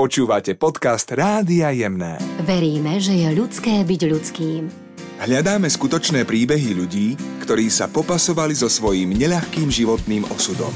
Počúvate 0.00 0.56
podcast 0.56 1.12
Rádia 1.12 1.76
Jemné. 1.76 2.16
Veríme, 2.48 2.96
že 3.04 3.20
je 3.20 3.36
ľudské 3.36 3.84
byť 3.84 4.00
ľudským. 4.08 4.62
Hľadáme 5.20 5.68
skutočné 5.68 6.24
príbehy 6.24 6.72
ľudí, 6.72 7.20
ktorí 7.44 7.68
sa 7.68 7.84
popasovali 7.84 8.56
so 8.56 8.72
svojím 8.72 9.12
neľahkým 9.12 9.68
životným 9.68 10.24
osudom. 10.32 10.72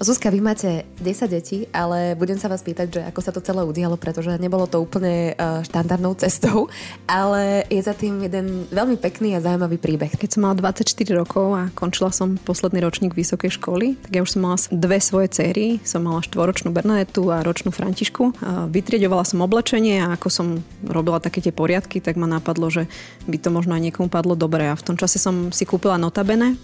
Zuzka, 0.00 0.32
vy 0.32 0.40
máte 0.40 0.88
10 0.96 1.28
detí, 1.28 1.68
ale 1.76 2.16
budem 2.16 2.40
sa 2.40 2.48
vás 2.48 2.64
pýtať, 2.64 2.88
že 2.88 3.00
ako 3.04 3.20
sa 3.20 3.36
to 3.36 3.44
celé 3.44 3.60
udialo, 3.68 4.00
pretože 4.00 4.32
nebolo 4.40 4.64
to 4.64 4.80
úplne 4.80 5.36
uh, 5.36 5.60
štandardnou 5.60 6.16
cestou, 6.16 6.72
ale 7.04 7.68
je 7.68 7.84
za 7.84 7.92
tým 7.92 8.24
jeden 8.24 8.64
veľmi 8.72 8.96
pekný 8.96 9.36
a 9.36 9.44
zaujímavý 9.44 9.76
príbeh. 9.76 10.16
Keď 10.16 10.40
som 10.40 10.48
mala 10.48 10.56
24 10.56 10.88
rokov 11.12 11.52
a 11.52 11.68
končila 11.76 12.08
som 12.16 12.40
posledný 12.40 12.80
ročník 12.80 13.12
vysokej 13.12 13.60
školy, 13.60 14.00
tak 14.00 14.16
ja 14.16 14.24
už 14.24 14.40
som 14.40 14.48
mala 14.48 14.56
dve 14.72 15.04
svoje 15.04 15.36
céry. 15.36 15.84
Som 15.84 16.08
mala 16.08 16.24
štvoročnú 16.24 16.72
Bernadetu 16.72 17.28
a 17.28 17.44
ročnú 17.44 17.68
Františku. 17.68 18.40
Vytriedovala 18.72 19.28
som 19.28 19.44
oblečenie 19.44 20.00
a 20.00 20.16
ako 20.16 20.28
som 20.32 20.46
robila 20.80 21.20
také 21.20 21.44
tie 21.44 21.52
poriadky, 21.52 22.00
tak 22.00 22.16
ma 22.16 22.24
napadlo, 22.24 22.72
že 22.72 22.88
by 23.28 23.36
to 23.36 23.52
možno 23.52 23.76
aj 23.76 23.84
niekomu 23.84 24.08
padlo 24.08 24.32
dobre. 24.32 24.64
A 24.64 24.80
v 24.80 24.80
tom 24.80 24.96
čase 24.96 25.20
som 25.20 25.52
si 25.52 25.68
kúpila 25.68 26.00
notabene, 26.00 26.56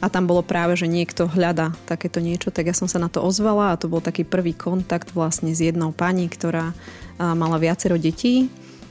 a 0.00 0.08
tam 0.08 0.24
bolo 0.24 0.40
práve, 0.40 0.80
že 0.80 0.88
niekto 0.88 1.28
hľada 1.28 1.76
takéto 1.84 2.24
niečo, 2.24 2.48
tak 2.48 2.72
ja 2.72 2.74
som 2.74 2.88
sa 2.88 2.96
na 2.96 3.12
to 3.12 3.20
ozvala 3.20 3.72
a 3.72 3.78
to 3.80 3.86
bol 3.86 4.00
taký 4.00 4.24
prvý 4.24 4.56
kontakt 4.56 5.12
vlastne 5.12 5.52
s 5.52 5.60
jednou 5.60 5.92
pani, 5.92 6.26
ktorá 6.26 6.72
mala 7.20 7.60
viacero 7.60 8.00
detí. 8.00 8.48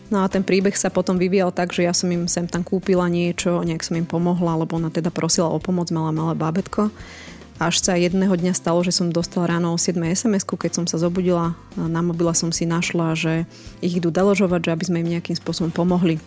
No 0.09 0.21
a 0.21 0.29
ten 0.29 0.41
príbeh 0.41 0.73
sa 0.73 0.89
potom 0.89 1.21
vyvíjal 1.21 1.53
tak, 1.53 1.69
že 1.69 1.85
ja 1.85 1.93
som 1.93 2.09
im 2.09 2.25
sem 2.25 2.49
tam 2.49 2.65
kúpila 2.65 3.05
niečo, 3.09 3.61
nejak 3.61 3.85
som 3.85 3.97
im 3.97 4.09
pomohla, 4.09 4.65
lebo 4.65 4.77
ona 4.77 4.89
teda 4.89 5.13
prosila 5.13 5.49
o 5.49 5.61
pomoc, 5.61 5.93
mala 5.93 6.09
malé 6.09 6.33
bábetko. 6.33 6.89
Až 7.59 7.83
sa 7.83 7.99
jedného 7.99 8.33
dňa 8.33 8.55
stalo, 8.55 8.81
že 8.81 8.95
som 8.95 9.11
dostala 9.11 9.51
ráno 9.51 9.75
o 9.75 9.77
7 9.77 9.99
sms 9.99 10.47
keď 10.47 10.71
som 10.79 10.85
sa 10.87 10.95
zobudila, 10.95 11.53
na 11.75 11.99
mobile 11.99 12.31
som 12.31 12.55
si 12.55 12.63
našla, 12.63 13.19
že 13.19 13.43
ich 13.85 13.99
idú 13.99 14.09
deložovať, 14.09 14.61
že 14.65 14.73
aby 14.73 14.83
sme 14.87 15.01
im 15.03 15.11
nejakým 15.17 15.35
spôsobom 15.35 15.69
pomohli. 15.69 16.17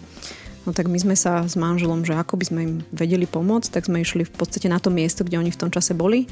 No 0.63 0.71
tak 0.71 0.87
my 0.87 0.99
sme 0.99 1.19
sa 1.19 1.43
s 1.43 1.59
manželom, 1.59 2.07
že 2.07 2.15
ako 2.15 2.39
by 2.39 2.45
sme 2.47 2.61
im 2.63 2.75
vedeli 2.95 3.27
pomôcť, 3.27 3.75
tak 3.75 3.91
sme 3.91 4.03
išli 4.03 4.23
v 4.23 4.33
podstate 4.35 4.71
na 4.71 4.79
to 4.79 4.95
miesto, 4.95 5.27
kde 5.27 5.43
oni 5.43 5.51
v 5.51 5.59
tom 5.59 5.71
čase 5.75 5.91
boli. 5.91 6.31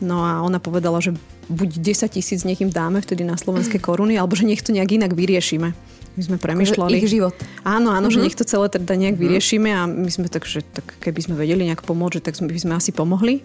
No 0.00 0.24
a 0.24 0.40
ona 0.40 0.62
povedala, 0.62 1.02
že 1.02 1.12
buď 1.50 1.82
10 1.82 2.16
tisíc 2.16 2.40
nech 2.46 2.62
im 2.62 2.70
dáme 2.70 3.02
vtedy 3.02 3.26
na 3.26 3.36
slovenské 3.36 3.76
koruny, 3.86 4.16
alebo 4.16 4.38
že 4.38 4.48
nech 4.48 4.64
to 4.64 4.72
nejak 4.72 4.96
inak 4.96 5.12
vyriešime. 5.12 5.74
My 6.18 6.22
sme 6.24 6.36
premyšľali. 6.40 6.98
Ich 6.98 7.14
život. 7.14 7.36
Áno, 7.62 7.94
áno, 7.94 8.08
mm-hmm. 8.08 8.10
že 8.10 8.18
mhm. 8.18 8.24
nech 8.24 8.38
to 8.38 8.44
celé 8.48 8.66
teda 8.72 8.94
nejak 8.96 9.14
mm-hmm. 9.14 9.22
vyriešime 9.22 9.70
a 9.70 9.86
my 9.86 10.10
sme 10.10 10.26
tak, 10.32 10.48
že 10.48 10.64
tak 10.64 10.86
keby 10.98 11.20
sme 11.22 11.34
vedeli 11.36 11.68
nejak 11.68 11.84
pomôcť, 11.84 12.24
tak 12.24 12.34
by 12.40 12.58
sme 12.58 12.74
asi 12.74 12.90
pomohli 12.90 13.44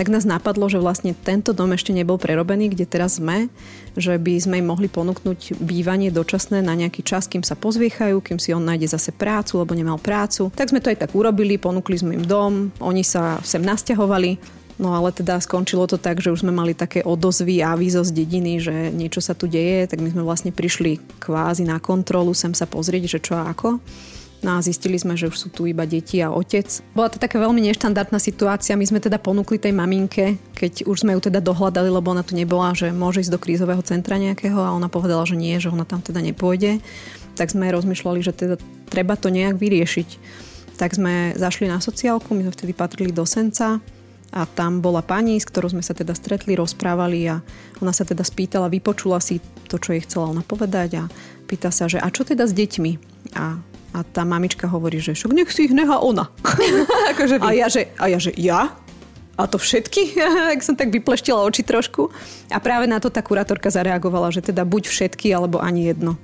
tak 0.00 0.08
nás 0.08 0.24
napadlo, 0.24 0.64
že 0.72 0.80
vlastne 0.80 1.12
tento 1.12 1.52
dom 1.52 1.76
ešte 1.76 1.92
nebol 1.92 2.16
prerobený, 2.16 2.72
kde 2.72 2.88
teraz 2.88 3.20
sme, 3.20 3.52
že 4.00 4.16
by 4.16 4.40
sme 4.40 4.64
im 4.64 4.72
mohli 4.72 4.88
ponúknuť 4.88 5.60
bývanie 5.60 6.08
dočasné 6.08 6.64
na 6.64 6.72
nejaký 6.72 7.04
čas, 7.04 7.28
kým 7.28 7.44
sa 7.44 7.52
pozviechajú, 7.52 8.24
kým 8.24 8.40
si 8.40 8.56
on 8.56 8.64
nájde 8.64 8.96
zase 8.96 9.12
prácu, 9.12 9.60
lebo 9.60 9.76
nemal 9.76 10.00
prácu. 10.00 10.48
Tak 10.56 10.72
sme 10.72 10.80
to 10.80 10.88
aj 10.88 11.04
tak 11.04 11.12
urobili, 11.12 11.60
ponúkli 11.60 12.00
sme 12.00 12.16
im 12.16 12.24
dom, 12.24 12.72
oni 12.80 13.04
sa 13.04 13.44
sem 13.44 13.60
nasťahovali, 13.60 14.56
No 14.80 14.96
ale 14.96 15.12
teda 15.12 15.36
skončilo 15.44 15.84
to 15.84 16.00
tak, 16.00 16.24
že 16.24 16.32
už 16.32 16.40
sme 16.40 16.56
mali 16.56 16.72
také 16.72 17.04
odozvy 17.04 17.60
a 17.60 17.76
avízo 17.76 18.00
z 18.00 18.16
dediny, 18.16 18.64
že 18.64 18.88
niečo 18.88 19.20
sa 19.20 19.36
tu 19.36 19.44
deje, 19.44 19.84
tak 19.84 20.00
my 20.00 20.08
sme 20.08 20.24
vlastne 20.24 20.56
prišli 20.56 21.20
kvázi 21.20 21.68
na 21.68 21.76
kontrolu 21.76 22.32
sem 22.32 22.56
sa 22.56 22.64
pozrieť, 22.64 23.04
že 23.04 23.18
čo 23.20 23.36
a 23.36 23.52
ako. 23.52 23.76
No 24.40 24.56
a 24.56 24.64
zistili 24.64 24.96
sme, 24.96 25.20
že 25.20 25.28
už 25.28 25.36
sú 25.36 25.48
tu 25.52 25.68
iba 25.68 25.84
deti 25.84 26.16
a 26.24 26.32
otec. 26.32 26.64
Bola 26.96 27.12
to 27.12 27.20
taká 27.20 27.36
veľmi 27.36 27.60
neštandardná 27.60 28.16
situácia. 28.16 28.72
My 28.72 28.88
sme 28.88 28.96
teda 28.96 29.20
ponúkli 29.20 29.60
tej 29.60 29.76
maminke, 29.76 30.40
keď 30.56 30.88
už 30.88 31.04
sme 31.04 31.12
ju 31.12 31.20
teda 31.28 31.44
dohľadali, 31.44 31.92
lebo 31.92 32.08
ona 32.08 32.24
tu 32.24 32.32
nebola, 32.32 32.72
že 32.72 32.88
môže 32.88 33.20
ísť 33.20 33.36
do 33.36 33.42
krízového 33.42 33.84
centra 33.84 34.16
nejakého 34.16 34.56
a 34.56 34.72
ona 34.72 34.88
povedala, 34.88 35.28
že 35.28 35.36
nie, 35.36 35.60
že 35.60 35.68
ona 35.68 35.84
tam 35.84 36.00
teda 36.00 36.24
nepôjde. 36.24 36.80
Tak 37.36 37.52
sme 37.52 37.68
rozmýšľali, 37.68 38.20
že 38.24 38.32
teda 38.32 38.56
treba 38.88 39.12
to 39.20 39.28
nejak 39.28 39.60
vyriešiť. 39.60 40.08
Tak 40.80 40.96
sme 40.96 41.36
zašli 41.36 41.68
na 41.68 41.76
sociálku, 41.76 42.32
my 42.32 42.48
sme 42.48 42.56
vtedy 42.56 42.72
patrili 42.72 43.12
do 43.12 43.28
Senca 43.28 43.76
a 44.32 44.40
tam 44.48 44.80
bola 44.80 45.04
pani, 45.04 45.36
s 45.36 45.44
ktorou 45.44 45.76
sme 45.76 45.84
sa 45.84 45.92
teda 45.92 46.16
stretli, 46.16 46.56
rozprávali 46.56 47.28
a 47.28 47.44
ona 47.84 47.92
sa 47.92 48.08
teda 48.08 48.24
spýtala, 48.24 48.72
vypočula 48.72 49.20
si 49.20 49.44
to, 49.68 49.76
čo 49.76 49.92
jej 49.92 50.00
chcela 50.08 50.32
ona 50.32 50.40
povedať 50.40 51.04
a 51.04 51.04
pýta 51.44 51.68
sa, 51.68 51.92
že 51.92 52.00
a 52.00 52.08
čo 52.08 52.24
teda 52.24 52.48
s 52.48 52.56
deťmi? 52.56 52.92
A 53.36 53.60
a 53.90 54.06
tá 54.06 54.22
mamička 54.22 54.70
hovorí, 54.70 55.02
že 55.02 55.18
však 55.18 55.34
nech 55.34 55.50
si 55.50 55.66
ich 55.66 55.74
nechá 55.74 55.98
ona. 55.98 56.30
akože 57.14 57.42
a, 57.42 57.50
ja, 57.50 57.66
že, 57.66 57.90
a 57.98 58.06
ja, 58.06 58.18
že 58.22 58.30
ja? 58.38 58.70
A 59.34 59.48
to 59.48 59.58
všetky? 59.58 60.14
tak 60.54 60.60
som 60.62 60.78
tak 60.78 60.94
vypleštila 60.94 61.42
oči 61.42 61.66
trošku. 61.66 62.12
A 62.52 62.58
práve 62.62 62.86
na 62.86 63.02
to 63.02 63.10
tá 63.10 63.24
kurátorka 63.24 63.72
zareagovala, 63.72 64.30
že 64.30 64.44
teda 64.44 64.62
buď 64.62 64.86
všetky, 64.86 65.32
alebo 65.34 65.58
ani 65.58 65.90
jedno. 65.90 66.20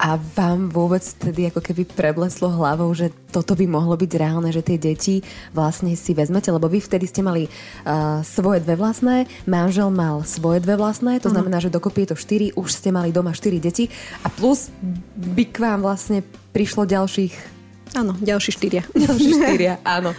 A 0.00 0.16
vám 0.16 0.72
vôbec 0.72 1.04
tedy 1.20 1.52
ako 1.52 1.60
keby 1.60 1.84
prebleslo 1.84 2.48
hlavou, 2.48 2.88
že 2.96 3.12
toto 3.28 3.52
by 3.52 3.68
mohlo 3.68 3.96
byť 3.96 4.12
reálne, 4.16 4.48
že 4.48 4.64
tie 4.64 4.80
deti 4.80 5.20
vlastne 5.52 5.92
si 5.96 6.16
vezmete, 6.16 6.48
lebo 6.48 6.68
vy 6.68 6.80
vtedy 6.80 7.04
ste 7.04 7.20
mali 7.20 7.46
uh, 7.48 8.24
svoje 8.24 8.64
dve 8.64 8.76
vlastné, 8.80 9.28
manžel 9.44 9.92
mal 9.92 10.24
svoje 10.24 10.64
dve 10.64 10.80
vlastné, 10.80 11.20
to 11.20 11.28
uh-huh. 11.28 11.36
znamená, 11.36 11.60
že 11.60 11.72
dokopy 11.72 12.04
je 12.04 12.08
to 12.12 12.16
štyri, 12.16 12.46
už 12.56 12.68
ste 12.72 12.88
mali 12.88 13.12
doma 13.12 13.36
štyri 13.36 13.60
deti 13.60 13.92
a 14.24 14.32
plus 14.32 14.72
by 15.16 15.44
k 15.48 15.56
vám 15.60 15.80
vlastne 15.84 16.24
prišlo 16.52 16.88
ďalších... 16.88 17.34
Áno, 17.92 18.16
ďalší 18.16 18.50
štyria. 18.56 18.82
Ďalší 19.04 19.30
štyria, 19.36 19.76
áno. 19.84 20.16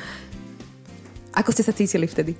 Ako 1.33 1.49
ste 1.49 1.65
sa 1.65 1.73
cítili 1.73 2.05
vtedy? 2.05 2.37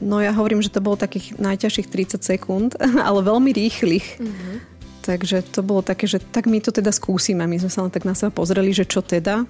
No 0.00 0.24
ja 0.24 0.32
hovorím, 0.32 0.64
že 0.64 0.72
to 0.72 0.80
bolo 0.80 0.96
takých 0.96 1.36
najťažších 1.36 1.88
30 2.16 2.24
sekúnd, 2.24 2.70
ale 3.06 3.20
veľmi 3.20 3.52
rýchlych. 3.52 4.06
Uh-huh. 4.16 4.71
Takže 5.02 5.42
to 5.42 5.66
bolo 5.66 5.82
také, 5.82 6.06
že 6.06 6.22
tak 6.22 6.46
my 6.46 6.62
to 6.62 6.70
teda 6.70 6.94
skúsime. 6.94 7.42
My 7.42 7.58
sme 7.58 7.70
sa 7.70 7.82
len 7.82 7.90
tak 7.90 8.06
na 8.06 8.14
seba 8.14 8.30
pozreli, 8.30 8.70
že 8.70 8.86
čo 8.86 9.02
teda. 9.02 9.44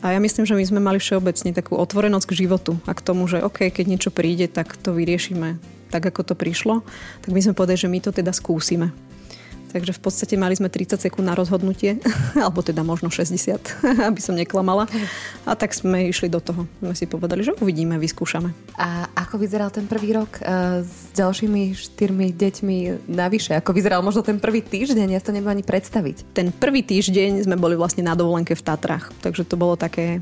A 0.00 0.16
ja 0.16 0.20
myslím, 0.20 0.44
že 0.48 0.56
my 0.56 0.64
sme 0.64 0.80
mali 0.80 0.96
všeobecne 1.00 1.52
takú 1.52 1.76
otvorenosť 1.76 2.26
k 2.28 2.36
životu 2.44 2.76
a 2.88 2.92
k 2.96 3.04
tomu, 3.04 3.28
že 3.28 3.44
OK, 3.44 3.68
keď 3.68 3.84
niečo 3.84 4.10
príde, 4.12 4.48
tak 4.48 4.76
to 4.80 4.96
vyriešime 4.96 5.60
tak, 5.90 6.06
ako 6.06 6.32
to 6.32 6.34
prišlo. 6.38 6.86
Tak 7.20 7.30
my 7.34 7.40
sme 7.42 7.52
povedali, 7.52 7.80
že 7.80 7.90
my 7.90 7.98
to 8.00 8.10
teda 8.14 8.32
skúsime. 8.32 8.94
Takže 9.70 9.94
v 9.94 10.00
podstate 10.02 10.34
mali 10.34 10.58
sme 10.58 10.66
30 10.66 10.98
sekúnd 10.98 11.22
na 11.22 11.38
rozhodnutie, 11.38 12.02
alebo 12.44 12.60
teda 12.60 12.82
možno 12.82 13.08
60, 13.08 13.58
aby 14.10 14.20
som 14.20 14.34
neklamala. 14.34 14.90
A 15.46 15.54
tak 15.54 15.72
sme 15.72 16.10
išli 16.10 16.26
do 16.26 16.42
toho. 16.42 16.66
My 16.82 16.92
si 16.98 17.06
povedali, 17.06 17.46
že 17.46 17.54
uvidíme, 17.62 17.96
vyskúšame. 17.96 18.50
A 18.74 19.06
ako 19.14 19.38
vyzeral 19.38 19.70
ten 19.70 19.86
prvý 19.86 20.18
rok 20.18 20.42
uh, 20.42 20.82
s 20.82 21.14
ďalšími 21.14 21.74
štyrmi 21.78 22.34
deťmi 22.34 22.76
navyše? 23.06 23.54
Ako 23.54 23.70
vyzeral 23.70 24.02
možno 24.02 24.26
ten 24.26 24.42
prvý 24.42 24.60
týždeň? 24.60 25.14
Ja 25.14 25.22
to 25.22 25.30
neviem 25.30 25.54
ani 25.54 25.64
predstaviť. 25.64 26.34
Ten 26.34 26.50
prvý 26.50 26.82
týždeň 26.82 27.46
sme 27.46 27.54
boli 27.54 27.78
vlastne 27.78 28.02
na 28.02 28.18
dovolenke 28.18 28.58
v 28.58 28.66
Tatrách. 28.66 29.14
Takže 29.22 29.46
to 29.46 29.54
bolo 29.54 29.78
také 29.78 30.18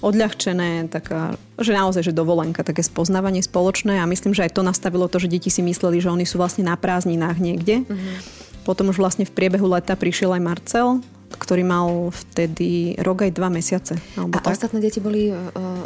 odľahčené, 0.00 0.88
taká, 0.88 1.36
že 1.60 1.76
naozaj, 1.76 2.08
že 2.08 2.16
dovolenka, 2.16 2.64
také 2.64 2.80
spoznávanie 2.80 3.44
spoločné 3.44 4.00
a 4.00 4.08
myslím, 4.08 4.32
že 4.32 4.48
aj 4.48 4.56
to 4.56 4.64
nastavilo 4.64 5.08
to, 5.12 5.20
že 5.20 5.28
deti 5.28 5.52
si 5.52 5.60
mysleli, 5.60 6.00
že 6.00 6.08
oni 6.08 6.24
sú 6.24 6.40
vlastne 6.40 6.64
na 6.64 6.76
prázdninách 6.76 7.36
niekde. 7.36 7.84
Mm-hmm 7.84 8.48
potom 8.62 8.92
už 8.92 9.00
vlastne 9.00 9.24
v 9.24 9.32
priebehu 9.32 9.66
leta 9.68 9.96
prišiel 9.96 10.36
aj 10.36 10.42
Marcel, 10.42 10.88
ktorý 11.30 11.62
mal 11.62 12.10
vtedy 12.10 12.98
rok 13.00 13.22
aj 13.26 13.32
dva 13.34 13.48
mesiace. 13.48 13.94
Alebo 14.18 14.34
a 14.34 14.42
tak. 14.42 14.58
ostatné 14.58 14.82
deti 14.82 14.98
boli 14.98 15.30
uh, 15.30 15.38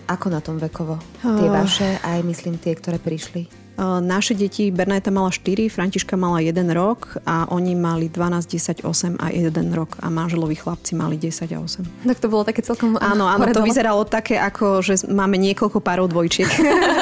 ako 0.09 0.27
na 0.33 0.41
tom 0.41 0.57
vekovo? 0.57 0.97
Tie 1.21 1.49
uh, 1.49 1.53
vaše, 1.53 2.01
aj 2.01 2.25
myslím 2.25 2.57
tie, 2.57 2.73
ktoré 2.73 2.97
prišli? 2.97 3.64
Uh, 3.75 3.99
naše 3.99 4.39
deti, 4.39 4.71
Bernajta 4.71 5.11
mala 5.11 5.35
4, 5.35 5.67
Františka 5.67 6.15
mala 6.15 6.39
1 6.39 6.55
rok 6.71 7.19
a 7.27 7.51
oni 7.51 7.75
mali 7.75 8.07
12, 8.07 8.47
10, 8.47 8.87
8 8.87 9.19
a 9.19 9.35
1 9.35 9.51
rok 9.75 9.99
a 9.99 10.07
manželovi 10.15 10.55
chlapci 10.55 10.95
mali 10.95 11.19
10 11.19 11.51
a 11.51 11.59
8. 11.59 12.07
Tak 12.07 12.23
to 12.23 12.31
bolo 12.31 12.47
také 12.47 12.63
celkom... 12.63 12.95
Áno, 13.03 13.27
áno, 13.27 13.51
to 13.51 13.67
vyzeralo 13.67 14.07
také 14.07 14.39
ako, 14.39 14.79
že 14.79 15.11
máme 15.11 15.35
niekoľko 15.43 15.83
párov 15.83 16.07
dvojčiek. 16.07 16.47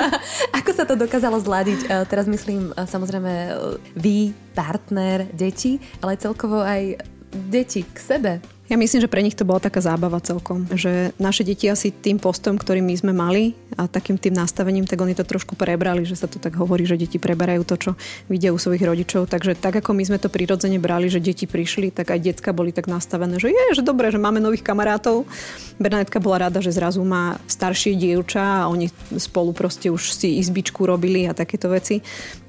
ako 0.59 0.71
sa 0.72 0.88
to 0.88 0.97
dokázalo 0.97 1.37
zladiť? 1.44 1.81
Uh, 1.93 2.09
teraz 2.09 2.25
myslím 2.25 2.72
samozrejme 2.72 3.53
vy, 3.93 4.32
partner, 4.56 5.28
deti, 5.28 5.77
ale 6.00 6.16
celkovo 6.16 6.65
aj 6.65 7.05
deti 7.32 7.85
k 7.85 7.97
sebe. 8.00 8.32
Ja 8.73 8.81
myslím, 8.81 9.05
že 9.05 9.13
pre 9.13 9.21
nich 9.21 9.37
to 9.37 9.45
bola 9.45 9.61
taká 9.61 9.85
zábava 9.85 10.17
celkom. 10.25 10.65
Že 10.65 11.13
naše 11.21 11.45
deti 11.45 11.69
asi 11.69 11.93
tým 11.93 12.17
postom, 12.17 12.57
ktorý 12.57 12.81
my 12.81 12.97
sme 12.97 13.13
mali 13.13 13.53
a 13.77 13.85
takým 13.85 14.17
tým 14.17 14.33
nastavením, 14.33 14.89
tak 14.89 14.97
oni 14.97 15.13
to 15.13 15.29
trošku 15.29 15.61
prebrali, 15.61 16.09
že 16.09 16.17
sa 16.17 16.25
to 16.25 16.41
tak 16.41 16.57
hovorí, 16.57 16.89
že 16.89 16.97
deti 16.97 17.21
preberajú 17.21 17.69
to, 17.69 17.77
čo 17.77 17.91
vidia 18.33 18.49
u 18.49 18.57
svojich 18.57 18.81
rodičov. 18.81 19.29
Takže 19.29 19.61
tak 19.61 19.77
ako 19.85 19.93
my 19.93 20.09
sme 20.09 20.17
to 20.17 20.33
prirodzene 20.33 20.81
brali, 20.81 21.13
že 21.13 21.21
deti 21.21 21.45
prišli, 21.45 21.93
tak 21.93 22.17
aj 22.17 22.33
decka 22.33 22.57
boli 22.57 22.73
tak 22.73 22.89
nastavené, 22.89 23.37
že 23.37 23.53
je, 23.53 23.77
že 23.77 23.85
dobre, 23.85 24.09
že 24.09 24.17
máme 24.17 24.41
nových 24.41 24.65
kamarátov. 24.65 25.29
Bernadetka 25.77 26.17
bola 26.17 26.49
rada, 26.49 26.65
že 26.65 26.73
zrazu 26.73 27.05
má 27.05 27.37
staršie 27.45 27.93
dievča 27.93 28.65
a 28.65 28.73
oni 28.73 28.89
spolu 29.21 29.53
proste 29.53 29.93
už 29.93 30.17
si 30.17 30.41
izbičku 30.41 30.89
robili 30.89 31.29
a 31.29 31.37
takéto 31.37 31.69
veci. 31.69 32.01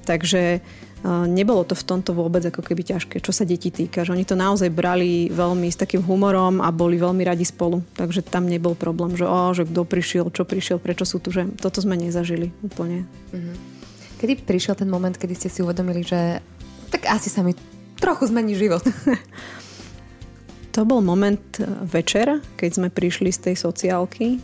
Takže 0.08 0.64
nebolo 1.04 1.68
to 1.68 1.76
v 1.76 1.84
tomto 1.84 2.16
vôbec 2.16 2.40
ako 2.48 2.64
keby 2.64 2.80
ťažké, 2.80 3.20
čo 3.20 3.28
sa 3.28 3.44
detí 3.44 3.68
týka. 3.68 4.08
Že 4.08 4.16
oni 4.16 4.24
to 4.24 4.40
naozaj 4.40 4.72
brali 4.72 5.28
veľmi 5.28 5.68
s 5.68 5.76
takým 5.76 6.00
humorom 6.00 6.64
a 6.64 6.72
boli 6.72 6.96
veľmi 6.96 7.20
radi 7.28 7.44
spolu. 7.44 7.84
Takže 7.92 8.24
tam 8.24 8.48
nebol 8.48 8.72
problém, 8.72 9.12
že, 9.12 9.28
oh, 9.28 9.52
že 9.52 9.68
kto 9.68 9.84
prišiel, 9.84 10.32
čo 10.32 10.48
prišiel, 10.48 10.80
prečo 10.80 11.04
sú 11.04 11.20
tu, 11.20 11.28
že 11.28 11.44
toto 11.60 11.84
sme 11.84 12.00
nezažili 12.00 12.48
úplne. 12.64 13.04
Mhm. 13.36 13.76
Kedy 14.16 14.32
prišiel 14.48 14.74
ten 14.80 14.88
moment, 14.88 15.12
kedy 15.12 15.36
ste 15.36 15.52
si 15.52 15.60
uvedomili, 15.60 16.00
že 16.00 16.40
tak 16.88 17.04
asi 17.12 17.28
sa 17.28 17.44
mi 17.44 17.52
trochu 18.00 18.32
zmení 18.32 18.56
život. 18.56 18.80
to 20.74 20.88
bol 20.88 21.04
moment 21.04 21.44
večer, 21.84 22.40
keď 22.56 22.70
sme 22.80 22.88
prišli 22.88 23.28
z 23.28 23.52
tej 23.52 23.56
sociálky 23.60 24.40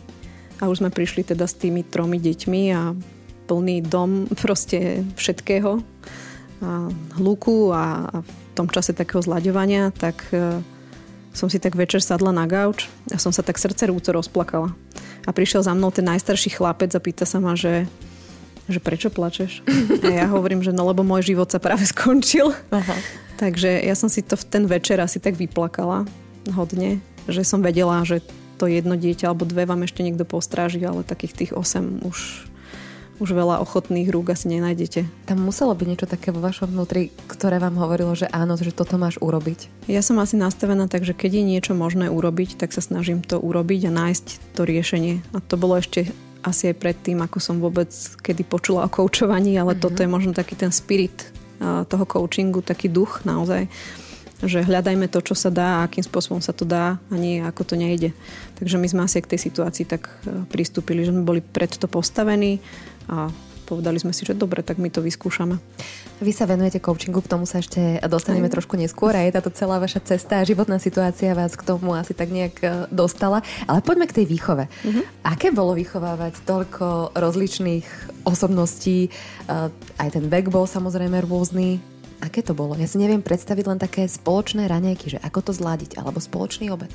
a 0.61 0.69
už 0.69 0.85
sme 0.85 0.93
prišli 0.93 1.25
teda 1.25 1.49
s 1.49 1.57
tými 1.57 1.81
tromi 1.81 2.21
deťmi 2.21 2.61
a 2.69 2.93
plný 3.49 3.81
dom 3.81 4.29
proste 4.43 5.01
všetkého, 5.17 5.81
hluku 7.17 7.73
a, 7.73 8.07
a 8.07 8.17
v 8.21 8.31
tom 8.53 8.69
čase 8.69 8.93
takého 8.93 9.23
zlaďovania, 9.23 9.89
tak 9.95 10.21
e, 10.29 10.61
som 11.33 11.47
si 11.49 11.57
tak 11.57 11.73
večer 11.73 12.03
sadla 12.03 12.29
na 12.35 12.45
gauč 12.45 12.87
a 13.09 13.17
som 13.17 13.33
sa 13.33 13.41
tak 13.41 13.57
srdce 13.57 13.89
rúco 13.89 14.11
rozplakala. 14.11 14.75
A 15.25 15.29
prišiel 15.33 15.65
za 15.65 15.73
mnou 15.73 15.89
ten 15.93 16.05
najstarší 16.05 16.57
chlapec 16.57 16.91
a 16.93 17.01
pýta 17.01 17.25
sa 17.25 17.41
ma, 17.41 17.53
že, 17.57 17.85
že 18.69 18.81
prečo 18.81 19.09
plačeš? 19.13 19.65
A 20.01 20.07
ja 20.09 20.25
hovorím, 20.29 20.61
že 20.65 20.73
no 20.73 20.85
lebo 20.85 21.05
môj 21.05 21.33
život 21.33 21.49
sa 21.49 21.61
práve 21.61 21.87
skončil. 21.93 22.53
Aha. 22.69 22.97
Takže 23.41 23.81
ja 23.81 23.97
som 23.97 24.09
si 24.11 24.21
to 24.21 24.37
v 24.37 24.45
ten 24.45 24.63
večer 24.69 25.01
asi 25.01 25.17
tak 25.17 25.33
vyplakala 25.33 26.05
hodne, 26.53 27.01
že 27.29 27.45
som 27.45 27.61
vedela, 27.61 28.01
že 28.05 28.21
to 28.61 28.69
jedno 28.69 28.93
dieťa 28.93 29.29
alebo 29.29 29.49
dve 29.49 29.65
vám 29.65 29.85
ešte 29.85 30.05
niekto 30.05 30.21
postráži, 30.21 30.81
ale 30.85 31.01
takých 31.01 31.33
tých 31.33 31.51
8 31.57 32.05
už 32.05 32.50
už 33.21 33.37
veľa 33.37 33.61
ochotných 33.61 34.09
rúk 34.09 34.33
asi 34.33 34.49
nenájdete. 34.49 35.05
Tam 35.29 35.37
muselo 35.45 35.77
byť 35.77 35.85
niečo 35.85 36.09
také 36.09 36.33
vo 36.33 36.41
vašom 36.41 36.73
vnútri, 36.73 37.13
ktoré 37.29 37.61
vám 37.61 37.77
hovorilo, 37.77 38.17
že 38.17 38.25
áno, 38.33 38.57
že 38.57 38.73
toto 38.73 38.97
máš 38.97 39.21
urobiť. 39.21 39.85
Ja 39.85 40.01
som 40.01 40.17
asi 40.17 40.41
nastavená 40.41 40.89
tak, 40.89 41.05
že 41.05 41.13
keď 41.13 41.37
je 41.37 41.43
niečo 41.45 41.73
možné 41.77 42.09
urobiť, 42.09 42.57
tak 42.57 42.73
sa 42.73 42.81
snažím 42.81 43.21
to 43.21 43.37
urobiť 43.37 43.87
a 43.87 43.91
nájsť 43.93 44.57
to 44.57 44.65
riešenie. 44.65 45.21
A 45.31 45.39
to 45.39 45.53
bolo 45.53 45.77
ešte 45.77 46.09
asi 46.41 46.73
aj 46.73 46.81
predtým, 46.81 47.21
ako 47.21 47.37
som 47.37 47.61
vôbec 47.61 47.93
kedy 48.25 48.41
počula 48.41 48.89
o 48.89 48.89
koučovaní, 48.89 49.53
ale 49.61 49.77
mm-hmm. 49.77 49.85
toto 49.85 50.01
je 50.01 50.09
možno 50.09 50.33
taký 50.33 50.57
ten 50.57 50.73
spirit 50.73 51.29
toho 51.61 52.09
coachingu, 52.09 52.65
taký 52.65 52.89
duch 52.89 53.21
naozaj 53.21 53.69
že 54.41 54.65
hľadajme 54.65 55.05
to, 55.07 55.21
čo 55.21 55.37
sa 55.37 55.53
dá 55.53 55.81
a 55.81 55.83
akým 55.85 56.01
spôsobom 56.01 56.41
sa 56.41 56.53
to 56.53 56.65
dá 56.65 56.97
a 57.09 57.15
nie 57.15 57.41
ako 57.41 57.73
to 57.73 57.75
nejde. 57.77 58.13
Takže 58.57 58.77
my 58.81 58.87
sme 58.89 59.01
asi 59.05 59.21
k 59.21 59.31
tej 59.37 59.39
situácii 59.51 59.85
tak 59.85 60.09
e, 60.25 60.45
pristúpili, 60.49 61.05
že 61.05 61.13
sme 61.13 61.25
boli 61.25 61.41
pred 61.41 61.69
to 61.69 61.85
postavení 61.85 62.57
a 63.09 63.29
povedali 63.71 64.03
sme 64.03 64.11
si, 64.11 64.27
že 64.27 64.35
dobre, 64.35 64.67
tak 64.67 64.83
my 64.83 64.91
to 64.91 64.99
vyskúšame. 64.99 65.55
Vy 66.19 66.35
sa 66.35 66.43
venujete 66.43 66.83
coachingu, 66.83 67.23
k 67.23 67.31
tomu 67.31 67.47
sa 67.47 67.63
ešte 67.63 68.03
dostaneme 68.11 68.51
Aj. 68.51 68.53
trošku 68.59 68.75
neskôr 68.75 69.15
a 69.15 69.23
je 69.23 69.31
táto 69.31 69.47
celá 69.55 69.79
vaša 69.79 70.03
cesta 70.03 70.43
a 70.43 70.45
životná 70.45 70.75
situácia 70.75 71.31
vás 71.31 71.55
k 71.55 71.63
tomu 71.63 71.95
asi 71.95 72.11
tak 72.11 72.35
nejak 72.35 72.55
e, 72.59 72.67
dostala. 72.91 73.39
Ale 73.71 73.79
poďme 73.79 74.11
k 74.11 74.21
tej 74.21 74.25
výchove. 74.27 74.67
Uh-huh. 74.67 75.03
Aké 75.23 75.55
bolo 75.55 75.71
vychovávať 75.71 76.43
toľko 76.43 77.15
rozličných 77.15 77.87
osobností? 78.27 79.07
E, 79.07 79.09
aj 79.97 80.09
ten 80.11 80.27
vek 80.27 80.51
bol 80.51 80.67
samozrejme 80.67 81.23
rôzny. 81.23 81.79
Aké 82.21 82.45
to 82.45 82.53
bolo? 82.53 82.77
Ja 82.77 82.85
si 82.85 83.01
neviem 83.01 83.25
predstaviť 83.25 83.65
len 83.65 83.79
také 83.81 84.05
spoločné 84.05 84.69
raňajky, 84.69 85.17
že 85.17 85.19
ako 85.19 85.49
to 85.49 85.51
zladiť, 85.57 85.97
alebo 85.97 86.21
spoločný 86.21 86.69
obed 86.69 86.89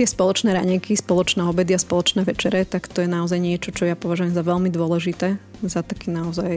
tie 0.00 0.08
spoločné 0.08 0.56
ranieky, 0.56 0.96
spoločné 0.96 1.44
obedy 1.44 1.76
a 1.76 1.80
spoločné 1.82 2.24
večere, 2.24 2.64
tak 2.64 2.88
to 2.88 3.04
je 3.04 3.10
naozaj 3.10 3.36
niečo, 3.36 3.68
čo 3.68 3.84
ja 3.84 3.92
považujem 3.92 4.32
za 4.32 4.40
veľmi 4.40 4.72
dôležité, 4.72 5.36
za 5.60 5.84
taký 5.84 6.08
naozaj 6.08 6.56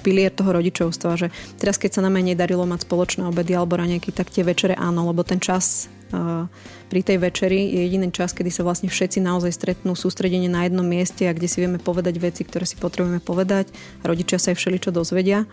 pilier 0.00 0.32
toho 0.32 0.52
rodičovstva, 0.56 1.16
že 1.16 1.28
teraz 1.56 1.76
keď 1.76 2.00
sa 2.00 2.04
nám 2.04 2.16
aj 2.20 2.24
nedarilo 2.32 2.64
mať 2.64 2.88
spoločné 2.88 3.28
obedy 3.28 3.52
alebo 3.52 3.76
ranieky, 3.76 4.16
tak 4.16 4.32
tie 4.32 4.44
večere 4.44 4.72
áno, 4.76 5.08
lebo 5.08 5.24
ten 5.24 5.40
čas 5.40 5.92
uh, 6.12 6.48
pri 6.88 7.00
tej 7.00 7.20
večeri 7.20 7.72
je 7.72 7.88
jediný 7.88 8.08
čas, 8.12 8.36
kedy 8.36 8.48
sa 8.48 8.64
vlastne 8.64 8.92
všetci 8.92 9.24
naozaj 9.24 9.52
stretnú 9.52 9.92
sústredenie 9.92 10.48
na 10.48 10.64
jednom 10.68 10.84
mieste 10.84 11.24
a 11.24 11.36
kde 11.36 11.48
si 11.48 11.60
vieme 11.60 11.80
povedať 11.80 12.20
veci, 12.20 12.44
ktoré 12.44 12.68
si 12.68 12.76
potrebujeme 12.80 13.24
povedať. 13.24 13.72
Rodičia 14.04 14.36
sa 14.36 14.52
aj 14.52 14.60
všeličo 14.60 14.88
dozvedia 14.92 15.48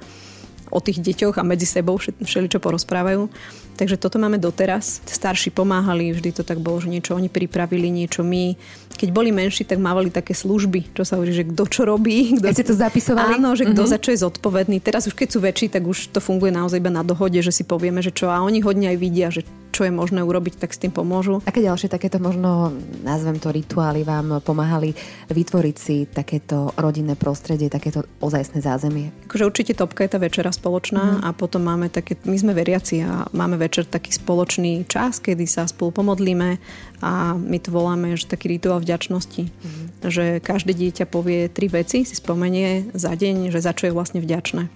o 0.72 0.80
tých 0.80 1.04
deťoch 1.04 1.38
a 1.38 1.44
medzi 1.44 1.68
sebou 1.68 2.00
všeličo 2.00 2.64
porozprávajú. 2.64 3.28
Takže 3.76 4.00
toto 4.00 4.18
máme 4.22 4.40
doteraz. 4.40 5.04
Starší 5.04 5.52
pomáhali, 5.52 6.16
vždy 6.16 6.32
to 6.32 6.44
tak 6.48 6.64
bolo, 6.64 6.80
že 6.80 6.92
niečo 6.92 7.16
oni 7.18 7.28
pripravili, 7.28 7.92
niečo 7.92 8.24
my. 8.24 8.56
Keď 8.96 9.10
boli 9.12 9.34
menší, 9.34 9.68
tak 9.68 9.82
mávali 9.82 10.14
také 10.14 10.32
služby, 10.32 10.94
čo 10.96 11.04
sa 11.04 11.18
hovorí, 11.18 11.34
že 11.34 11.48
kto 11.48 11.64
čo 11.68 11.82
robí. 11.84 12.30
Kto... 12.38 12.48
Keď 12.48 12.58
si 12.58 12.68
to 12.68 12.76
zapisovali? 12.78 13.42
Áno, 13.42 13.58
že 13.58 13.66
kto 13.68 13.84
mm-hmm. 13.84 13.94
za 13.94 13.98
čo 14.00 14.10
je 14.14 14.20
zodpovedný. 14.22 14.78
Teraz 14.80 15.10
už 15.10 15.18
keď 15.18 15.28
sú 15.34 15.40
väčší, 15.42 15.68
tak 15.74 15.84
už 15.84 16.14
to 16.14 16.20
funguje 16.22 16.54
naozaj 16.54 16.78
iba 16.78 16.94
na 16.94 17.02
dohode, 17.02 17.42
že 17.42 17.52
si 17.52 17.64
povieme, 17.66 18.00
že 18.00 18.14
čo. 18.14 18.30
A 18.30 18.44
oni 18.46 18.62
hodne 18.62 18.94
aj 18.94 18.98
vidia, 19.02 19.28
že 19.34 19.42
čo 19.72 19.88
je 19.88 19.92
možné 19.92 20.22
urobiť, 20.22 20.60
tak 20.60 20.76
s 20.76 20.82
tým 20.84 20.92
pomôžu. 20.92 21.40
Aké 21.48 21.64
ďalšie 21.64 21.88
takéto 21.88 22.20
možno, 22.20 22.76
nazvem 23.02 23.40
to 23.40 23.50
rituály, 23.50 24.04
vám 24.04 24.44
pomáhali 24.44 24.94
vytvoriť 25.32 25.76
si 25.80 26.06
takéto 26.06 26.76
rodinné 26.76 27.16
prostredie, 27.16 27.72
takéto 27.72 28.04
ozajstné 28.20 28.60
zázemie? 28.60 29.16
Akože 29.32 29.48
určite 29.48 29.74
topka 29.74 30.04
je 30.04 30.12
tá 30.12 30.20
večera 30.20 30.52
spoločná 30.52 31.20
mm. 31.20 31.22
a 31.26 31.30
potom 31.32 31.64
máme 31.64 31.88
také, 31.88 32.20
my 32.28 32.38
sme 32.38 32.52
veriaci 32.52 33.02
a 33.02 33.26
máme 33.32 33.56
večer 33.56 33.88
taký 33.88 34.12
spoločný 34.12 34.86
čas, 34.86 35.24
kedy 35.24 35.48
sa 35.48 35.66
spolu 35.66 35.96
pomodlíme 35.96 36.60
a 37.02 37.34
my 37.34 37.58
to 37.58 37.74
voláme, 37.74 38.14
že 38.14 38.30
taký 38.30 38.60
rituál 38.60 38.84
vďačnosti. 38.84 39.50
Mm. 39.50 39.86
Že 40.06 40.26
každé 40.44 40.76
dieťa 40.76 41.06
povie 41.08 41.48
tri 41.48 41.72
veci, 41.72 42.04
si 42.04 42.14
spomenie 42.14 42.92
za 42.92 43.16
deň, 43.16 43.50
že 43.50 43.64
za 43.64 43.72
čo 43.72 43.90
je 43.90 43.96
vlastne 43.96 44.20
vďačné. 44.20 44.68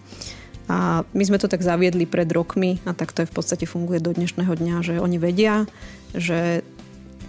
A 0.65 1.06
my 1.13 1.23
sme 1.25 1.38
to 1.38 1.45
tak 1.45 1.62
zaviedli 1.62 2.09
pred 2.09 2.25
rokmi 2.29 2.81
a 2.89 2.97
tak 2.97 3.13
to 3.13 3.21
je 3.21 3.29
v 3.29 3.35
podstate 3.38 3.65
funguje 3.69 4.01
do 4.01 4.13
dnešného 4.17 4.50
dňa, 4.50 4.75
že 4.81 4.94
oni 4.97 5.17
vedia, 5.21 5.69
že 6.17 6.65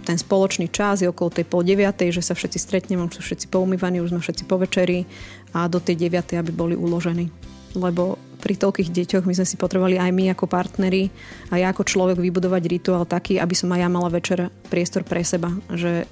ten 0.07 0.15
spoločný 0.15 0.71
čas 0.71 1.03
je 1.03 1.11
okolo 1.11 1.35
tej 1.35 1.45
pol 1.45 1.67
deviatej, 1.67 2.15
že 2.15 2.23
sa 2.23 2.31
všetci 2.31 2.57
stretneme, 2.57 3.03
už 3.03 3.19
sú 3.19 3.21
všetci 3.27 3.51
poumývaní, 3.51 3.99
už 3.99 4.15
sme 4.15 4.23
všetci 4.23 4.43
po 4.47 4.55
večeri 4.55 5.03
a 5.51 5.67
do 5.67 5.83
tej 5.83 5.99
deviatej, 5.99 6.39
aby 6.39 6.51
boli 6.55 6.79
uložení. 6.79 7.27
Lebo 7.75 8.15
pri 8.39 8.55
toľkých 8.55 8.89
deťoch 8.89 9.27
my 9.27 9.33
sme 9.35 9.45
si 9.49 9.59
potrebovali 9.59 9.99
aj 9.99 10.11
my 10.15 10.31
ako 10.31 10.47
partneri 10.47 11.11
a 11.51 11.59
ja 11.59 11.75
ako 11.75 11.83
človek 11.83 12.17
vybudovať 12.17 12.63
rituál 12.71 13.03
taký, 13.03 13.37
aby 13.37 13.51
som 13.51 13.67
aj 13.75 13.83
ja 13.83 13.89
mala 13.91 14.07
večer 14.07 14.47
priestor 14.71 15.03
pre 15.03 15.21
seba. 15.27 15.51
Že 15.67 16.07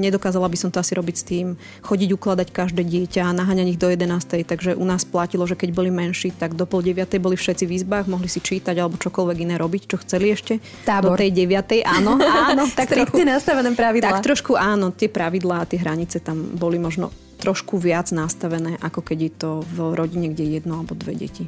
nedokázala 0.00 0.48
by 0.48 0.58
som 0.58 0.70
to 0.72 0.80
asi 0.80 0.96
robiť 0.96 1.16
s 1.16 1.24
tým, 1.24 1.46
chodiť 1.84 2.10
ukladať 2.16 2.48
každé 2.50 2.82
dieťa 2.82 3.28
a 3.28 3.36
naháňať 3.36 3.76
ich 3.76 3.80
do 3.80 3.92
11. 3.92 4.48
Takže 4.48 4.74
u 4.74 4.84
nás 4.88 5.04
platilo, 5.04 5.44
že 5.44 5.54
keď 5.54 5.70
boli 5.76 5.92
menší, 5.92 6.32
tak 6.32 6.56
do 6.56 6.64
pol 6.64 6.80
9. 6.80 7.06
boli 7.20 7.36
všetci 7.36 7.64
v 7.68 7.72
izbách, 7.78 8.08
mohli 8.08 8.26
si 8.26 8.40
čítať 8.40 8.74
alebo 8.80 8.96
čokoľvek 8.96 9.36
iné 9.44 9.54
robiť, 9.60 9.82
čo 9.86 9.96
chceli 10.00 10.32
ešte. 10.32 10.58
Tábor. 10.88 11.14
Do 11.14 11.20
tej 11.20 11.30
9. 11.44 11.84
áno, 11.84 12.16
áno. 12.50 12.64
tak 12.72 12.90
trochu, 12.90 13.22
nastavené 13.22 13.70
pravidlá. 13.76 14.18
Tak 14.18 14.24
trošku 14.24 14.56
áno, 14.56 14.90
tie 14.90 15.12
pravidlá 15.12 15.64
a 15.64 15.68
tie 15.68 15.78
hranice 15.78 16.18
tam 16.24 16.56
boli 16.56 16.80
možno 16.80 17.12
trošku 17.42 17.74
viac 17.76 18.14
nastavené, 18.14 18.78
ako 18.78 19.02
keď 19.02 19.18
je 19.18 19.32
to 19.34 19.50
v 19.66 19.76
rodine, 19.98 20.30
kde 20.30 20.42
je 20.46 20.52
jedno 20.62 20.78
alebo 20.78 20.94
dve 20.94 21.18
deti. 21.18 21.44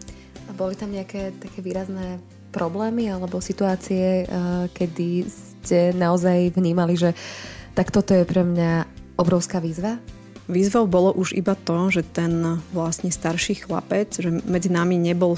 A 0.46 0.52
boli 0.52 0.74
tam 0.74 0.90
nejaké 0.90 1.30
také 1.38 1.62
výrazné 1.62 2.18
problémy 2.50 3.10
alebo 3.10 3.38
situácie, 3.38 4.22
eh, 4.22 4.28
kedy 4.70 5.26
ste 5.64 5.94
naozaj 5.96 6.54
vnímali, 6.54 6.94
že 6.94 7.14
tak 7.74 7.90
toto 7.90 8.14
je 8.14 8.24
pre 8.24 8.46
mňa 8.46 8.86
obrovská 9.18 9.58
výzva. 9.58 9.98
Výzvou 10.46 10.86
bolo 10.86 11.10
už 11.14 11.34
iba 11.34 11.58
to, 11.58 11.90
že 11.90 12.02
ten 12.04 12.60
vlastne 12.70 13.08
starší 13.10 13.66
chlapec, 13.66 14.14
že 14.14 14.28
medzi 14.44 14.68
nami 14.68 14.98
nebol 15.00 15.34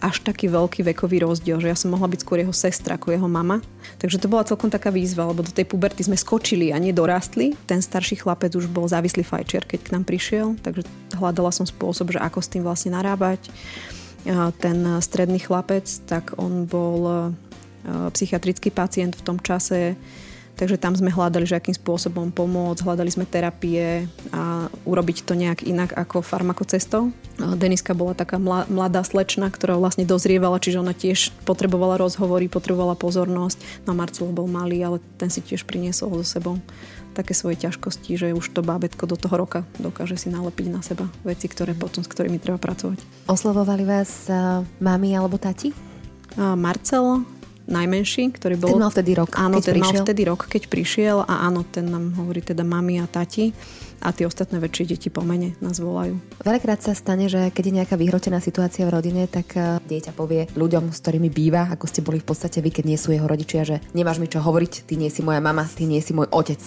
až 0.00 0.24
taký 0.24 0.48
veľký 0.48 0.88
vekový 0.88 1.20
rozdiel, 1.20 1.60
že 1.60 1.68
ja 1.68 1.76
som 1.76 1.92
mohla 1.92 2.08
byť 2.08 2.24
skôr 2.24 2.40
jeho 2.40 2.54
sestra 2.54 2.96
ako 2.96 3.12
jeho 3.12 3.28
mama. 3.28 3.60
Takže 4.00 4.16
to 4.16 4.30
bola 4.30 4.46
celkom 4.48 4.72
taká 4.72 4.88
výzva, 4.88 5.28
lebo 5.28 5.44
do 5.44 5.52
tej 5.52 5.68
puberty 5.68 6.00
sme 6.00 6.16
skočili 6.16 6.72
a 6.72 6.80
nedorastli. 6.80 7.52
Ten 7.68 7.84
starší 7.84 8.24
chlapec 8.24 8.56
už 8.56 8.72
bol 8.72 8.88
závislý 8.88 9.20
fajčiar, 9.20 9.68
keď 9.68 9.80
k 9.84 9.92
nám 9.92 10.08
prišiel, 10.08 10.56
takže 10.64 10.88
hľadala 11.18 11.52
som 11.52 11.68
spôsob, 11.68 12.16
že 12.16 12.22
ako 12.22 12.40
s 12.40 12.50
tým 12.50 12.64
vlastne 12.64 12.96
narábať. 12.96 13.52
Ten 14.58 14.78
stredný 15.04 15.44
chlapec, 15.44 15.84
tak 16.08 16.34
on 16.40 16.64
bol 16.64 17.30
psychiatrický 18.16 18.72
pacient 18.72 19.14
v 19.14 19.22
tom 19.22 19.38
čase, 19.38 19.94
Takže 20.56 20.80
tam 20.80 20.96
sme 20.96 21.12
hľadali, 21.12 21.44
že 21.44 21.60
akým 21.60 21.76
spôsobom 21.76 22.32
pomôcť, 22.32 22.80
hľadali 22.80 23.12
sme 23.12 23.28
terapie 23.28 24.08
a 24.32 24.72
urobiť 24.88 25.28
to 25.28 25.36
nejak 25.36 25.60
inak 25.68 25.92
ako 25.92 26.24
farmakocestou. 26.24 27.12
Deniska 27.36 27.92
bola 27.92 28.16
taká 28.16 28.40
mladá 28.40 29.04
slečna, 29.04 29.52
ktorá 29.52 29.76
vlastne 29.76 30.08
dozrievala, 30.08 30.56
čiže 30.56 30.80
ona 30.80 30.96
tiež 30.96 31.36
potrebovala 31.44 32.00
rozhovory, 32.00 32.48
potrebovala 32.48 32.96
pozornosť. 32.96 33.84
No 33.84 33.92
Marcel 33.92 34.32
bol 34.32 34.48
malý, 34.48 34.80
ale 34.80 34.98
ten 35.20 35.28
si 35.28 35.44
tiež 35.44 35.68
priniesol 35.68 36.24
so 36.24 36.40
sebou 36.40 36.56
také 37.12 37.32
svoje 37.32 37.60
ťažkosti, 37.60 38.16
že 38.16 38.36
už 38.36 38.52
to 38.52 38.60
bábetko 38.60 39.08
do 39.08 39.16
toho 39.16 39.40
roka 39.40 39.64
dokáže 39.80 40.20
si 40.20 40.28
nalepiť 40.28 40.66
na 40.68 40.84
seba 40.84 41.08
veci, 41.24 41.48
ktoré 41.48 41.72
potom, 41.72 42.04
s 42.04 42.12
ktorými 42.12 42.36
treba 42.36 42.60
pracovať. 42.60 43.00
Oslovovali 43.24 43.84
vás 43.88 44.28
uh, 44.28 44.60
mami 44.80 45.16
alebo 45.16 45.36
tati? 45.40 45.72
Marcel, 46.36 47.24
najmenší, 47.66 48.34
ktorý 48.34 48.54
bol... 48.56 48.70
Ten 48.74 48.82
mal 48.82 48.94
vtedy 48.94 49.12
rok, 49.18 49.30
áno, 49.34 49.58
ten 49.58 49.76
prišiel. 49.76 50.00
mal 50.00 50.06
vtedy 50.06 50.22
rok, 50.26 50.40
keď 50.46 50.62
prišiel 50.70 51.16
a 51.26 51.46
áno, 51.46 51.66
ten 51.66 51.86
nám 51.90 52.14
hovorí 52.18 52.40
teda 52.42 52.62
mami 52.62 53.02
a 53.02 53.06
tati 53.10 53.50
a 54.00 54.12
tie 54.14 54.28
ostatné 54.28 54.62
väčšie 54.62 54.96
deti 54.96 55.08
po 55.10 55.24
mene 55.26 55.58
nás 55.58 55.82
volajú. 55.82 56.16
Veľakrát 56.44 56.80
sa 56.84 56.92
stane, 56.94 57.26
že 57.26 57.50
keď 57.50 57.64
je 57.66 57.76
nejaká 57.82 57.94
vyhrotená 57.98 58.38
situácia 58.38 58.86
v 58.86 58.94
rodine, 58.94 59.26
tak 59.26 59.56
eh, 59.58 59.82
dieťa 59.82 60.12
povie 60.14 60.46
ľuďom, 60.54 60.94
s 60.94 61.02
ktorými 61.02 61.28
býva, 61.32 61.68
ako 61.72 61.84
ste 61.90 62.04
boli 62.04 62.22
v 62.22 62.28
podstate 62.28 62.62
vy, 62.62 62.70
keď 62.70 62.84
nie 62.86 62.98
sú 63.00 63.10
jeho 63.10 63.26
rodičia, 63.26 63.66
že 63.66 63.82
nemáš 63.96 64.22
mi 64.22 64.30
čo 64.30 64.38
hovoriť, 64.38 64.86
ty 64.86 64.94
nie 64.94 65.10
si 65.10 65.26
moja 65.26 65.42
mama, 65.42 65.66
ty 65.66 65.88
nie 65.88 65.98
si 65.98 66.14
môj 66.14 66.30
otec. 66.30 66.60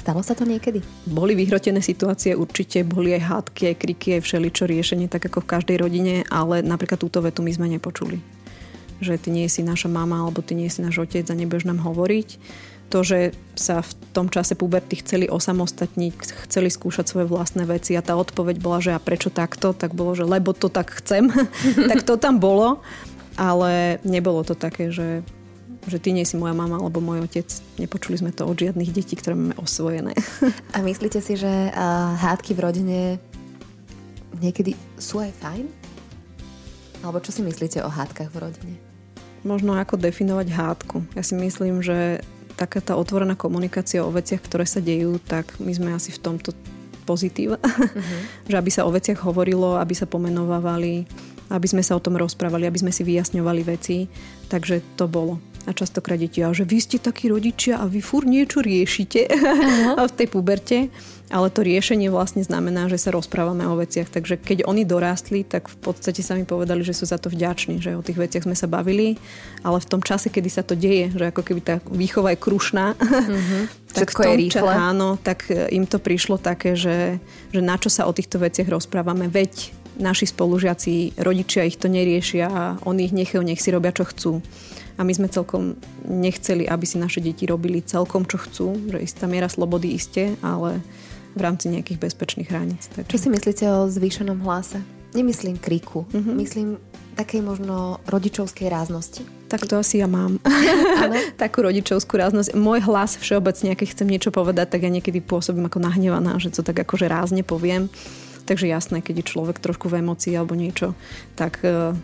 Stalo 0.00 0.24
sa 0.24 0.32
to 0.32 0.48
niekedy? 0.48 0.80
Boli 1.04 1.36
vyhrotené 1.36 1.84
situácie, 1.84 2.32
určite 2.32 2.80
boli 2.88 3.12
aj 3.12 3.52
hádky, 3.52 3.62
aj 3.68 3.76
kriky, 3.76 4.08
aj 4.16 4.24
všeličo 4.24 4.64
riešenie, 4.64 5.12
tak 5.12 5.28
ako 5.28 5.44
v 5.44 5.50
každej 5.60 5.76
rodine, 5.76 6.14
ale 6.32 6.64
napríklad 6.64 6.96
túto 6.96 7.20
vetu 7.20 7.44
my 7.44 7.52
sme 7.52 7.68
nepočuli 7.68 8.39
že 9.00 9.16
ty 9.16 9.32
nie 9.32 9.48
si 9.48 9.64
naša 9.64 9.88
mama 9.88 10.22
alebo 10.22 10.44
ty 10.44 10.52
nie 10.54 10.68
si 10.68 10.84
náš 10.84 11.00
otec 11.02 11.24
a 11.28 11.34
nebudeš 11.34 11.68
nám 11.68 11.80
hovoriť. 11.82 12.28
To, 12.90 13.06
že 13.06 13.38
sa 13.54 13.86
v 13.86 13.92
tom 14.10 14.26
čase 14.26 14.58
puberty 14.58 14.98
chceli 14.98 15.30
osamostatniť, 15.30 16.44
chceli 16.50 16.74
skúšať 16.74 17.06
svoje 17.06 17.30
vlastné 17.30 17.62
veci 17.62 17.94
a 17.94 18.02
tá 18.02 18.18
odpoveď 18.18 18.58
bola, 18.58 18.82
že 18.82 18.90
a 18.90 18.98
prečo 18.98 19.30
takto, 19.30 19.70
tak 19.70 19.94
bolo, 19.94 20.18
že 20.18 20.26
lebo 20.26 20.50
to 20.50 20.66
tak 20.66 20.90
chcem, 20.98 21.30
tak 21.90 22.02
to 22.02 22.18
tam 22.18 22.42
bolo, 22.42 22.82
ale 23.38 24.02
nebolo 24.02 24.42
to 24.42 24.58
také, 24.58 24.90
že 24.90 25.22
že 25.88 25.96
ty 25.96 26.12
nie 26.12 26.28
si 26.28 26.36
moja 26.36 26.52
mama 26.52 26.76
alebo 26.76 27.00
môj 27.00 27.24
otec. 27.24 27.48
Nepočuli 27.80 28.20
sme 28.20 28.36
to 28.36 28.44
od 28.44 28.58
žiadnych 28.58 28.92
detí, 28.92 29.16
ktoré 29.16 29.32
máme 29.32 29.56
osvojené. 29.56 30.12
A 30.76 30.84
myslíte 30.84 31.24
si, 31.24 31.40
že 31.40 31.48
uh, 31.72 31.72
hádky 32.20 32.52
v 32.52 32.60
rodine 32.60 33.00
niekedy 34.44 34.76
sú 35.00 35.24
aj 35.24 35.32
fajn? 35.40 35.64
Alebo 37.00 37.18
čo 37.24 37.32
si 37.32 37.40
myslíte 37.40 37.80
o 37.80 37.88
hádkach 37.88 38.28
v 38.28 38.38
rodine? 38.44 38.89
Možno 39.40 39.72
ako 39.72 39.96
definovať 39.96 40.48
hádku. 40.52 41.00
Ja 41.16 41.24
si 41.24 41.32
myslím, 41.32 41.80
že 41.80 42.20
taká 42.60 42.84
tá 42.84 42.92
otvorená 42.92 43.32
komunikácia 43.32 44.04
o 44.04 44.12
veciach, 44.12 44.44
ktoré 44.44 44.68
sa 44.68 44.84
dejú, 44.84 45.16
tak 45.24 45.56
my 45.56 45.72
sme 45.72 45.90
asi 45.96 46.12
v 46.12 46.20
tomto 46.20 46.52
pozitív. 47.08 47.56
Uh-huh. 47.56 48.20
že 48.50 48.54
aby 48.60 48.70
sa 48.70 48.84
o 48.84 48.92
veciach 48.92 49.24
hovorilo, 49.24 49.80
aby 49.80 49.96
sa 49.96 50.04
pomenovávali, 50.04 51.08
aby 51.48 51.66
sme 51.66 51.80
sa 51.80 51.96
o 51.96 52.04
tom 52.04 52.20
rozprávali, 52.20 52.68
aby 52.68 52.78
sme 52.84 52.92
si 52.92 53.00
vyjasňovali 53.02 53.62
veci. 53.64 54.04
Takže 54.52 55.00
to 55.00 55.08
bolo. 55.08 55.40
A 55.68 55.76
častokrát 55.76 56.20
deti, 56.20 56.40
že 56.40 56.64
vy 56.64 56.78
ste 56.80 56.96
takí 57.00 57.28
rodičia 57.28 57.80
a 57.80 57.84
vy 57.88 58.00
fur 58.00 58.28
niečo 58.28 58.60
riešite 58.60 59.28
uh-huh. 59.28 60.04
v 60.10 60.16
tej 60.20 60.28
puberte. 60.28 60.78
Ale 61.30 61.46
to 61.46 61.62
riešenie 61.62 62.10
vlastne 62.10 62.42
znamená, 62.42 62.90
že 62.90 62.98
sa 62.98 63.14
rozprávame 63.14 63.62
o 63.70 63.78
veciach. 63.78 64.10
Takže 64.10 64.34
keď 64.34 64.66
oni 64.66 64.82
dorástli, 64.82 65.46
tak 65.46 65.70
v 65.70 65.78
podstate 65.78 66.26
sa 66.26 66.34
mi 66.34 66.42
povedali, 66.42 66.82
že 66.82 66.90
sú 66.90 67.06
za 67.06 67.22
to 67.22 67.30
vďační, 67.30 67.78
že 67.78 67.94
o 67.94 68.02
tých 68.02 68.18
veciach 68.18 68.50
sme 68.50 68.58
sa 68.58 68.66
bavili, 68.66 69.14
ale 69.62 69.78
v 69.78 69.86
tom 69.86 70.02
čase, 70.02 70.26
kedy 70.26 70.50
sa 70.50 70.66
to 70.66 70.74
deje, 70.74 71.14
že 71.14 71.30
ako 71.30 71.42
keby 71.46 71.60
tá 71.62 71.74
výchova 71.86 72.34
je 72.34 72.42
krušná, 72.42 72.98
mm-hmm. 72.98 73.62
tak 73.96 74.10
Všetko 74.10 74.20
je 74.26 74.34
rýchle. 74.42 74.72
Ča, 74.74 74.90
áno, 74.90 75.08
tak 75.22 75.46
im 75.50 75.86
to 75.86 76.02
prišlo 76.02 76.34
také, 76.42 76.74
že, 76.74 77.22
že 77.54 77.60
na 77.62 77.78
čo 77.78 77.86
sa 77.86 78.10
o 78.10 78.12
týchto 78.12 78.42
veciach 78.42 78.66
rozprávame. 78.66 79.30
Veď 79.30 79.70
naši 80.00 80.26
spolužiaci, 80.26 81.20
rodičia 81.20 81.68
ich 81.68 81.76
to 81.76 81.86
neriešia 81.86 82.46
a 82.48 82.62
oni 82.82 83.06
ich 83.06 83.14
nechajú, 83.14 83.44
nech 83.44 83.60
si 83.60 83.70
robia, 83.70 83.94
čo 83.94 84.08
chcú. 84.08 84.32
A 84.96 85.04
my 85.06 85.12
sme 85.16 85.32
celkom 85.32 85.80
nechceli, 86.04 86.68
aby 86.68 86.84
si 86.84 87.00
naše 87.00 87.24
deti 87.24 87.48
robili 87.48 87.80
celkom, 87.80 88.28
čo 88.28 88.36
chcú, 88.36 88.66
že 88.90 88.98
istá 89.00 89.24
miera 89.24 89.48
slobody 89.48 89.96
iste, 89.96 90.36
ale 90.44 90.84
v 91.34 91.40
rámci 91.40 91.70
nejakých 91.70 91.98
bezpečných 91.98 92.48
hraníc. 92.50 92.90
Takže... 92.92 93.10
Čo 93.10 93.18
si 93.18 93.28
myslíte 93.30 93.64
o 93.70 93.86
zvýšenom 93.86 94.42
hlase? 94.42 94.82
Nemyslím 95.10 95.58
kriku, 95.58 96.06
mm-hmm. 96.06 96.34
myslím 96.38 96.68
takej 97.18 97.42
možno 97.42 97.98
rodičovskej 98.06 98.70
ráznosti. 98.70 99.26
Tak 99.50 99.66
to 99.66 99.82
asi 99.82 99.98
ja 99.98 100.06
mám. 100.06 100.38
Takú 101.42 101.66
rodičovskú 101.66 102.16
ráznosť. 102.16 102.54
Môj 102.54 102.86
hlas 102.86 103.18
všeobecne, 103.18 103.74
keď 103.74 103.88
chcem 103.92 104.08
niečo 104.08 104.30
povedať, 104.30 104.72
tak 104.72 104.86
ja 104.86 104.90
niekedy 104.90 105.18
pôsobím 105.20 105.66
ako 105.66 105.82
nahnevaná, 105.82 106.38
že 106.38 106.54
to 106.54 106.62
tak 106.62 106.80
akože 106.86 107.10
rázne 107.10 107.42
poviem. 107.42 107.90
Takže 108.46 108.66
jasné, 108.66 109.04
keď 109.04 109.22
je 109.22 109.30
človek 109.30 109.60
trošku 109.60 109.90
v 109.90 110.02
emocii 110.02 110.34
alebo 110.34 110.58
niečo, 110.58 110.96
tak 111.38 111.60
uh, 111.62 111.94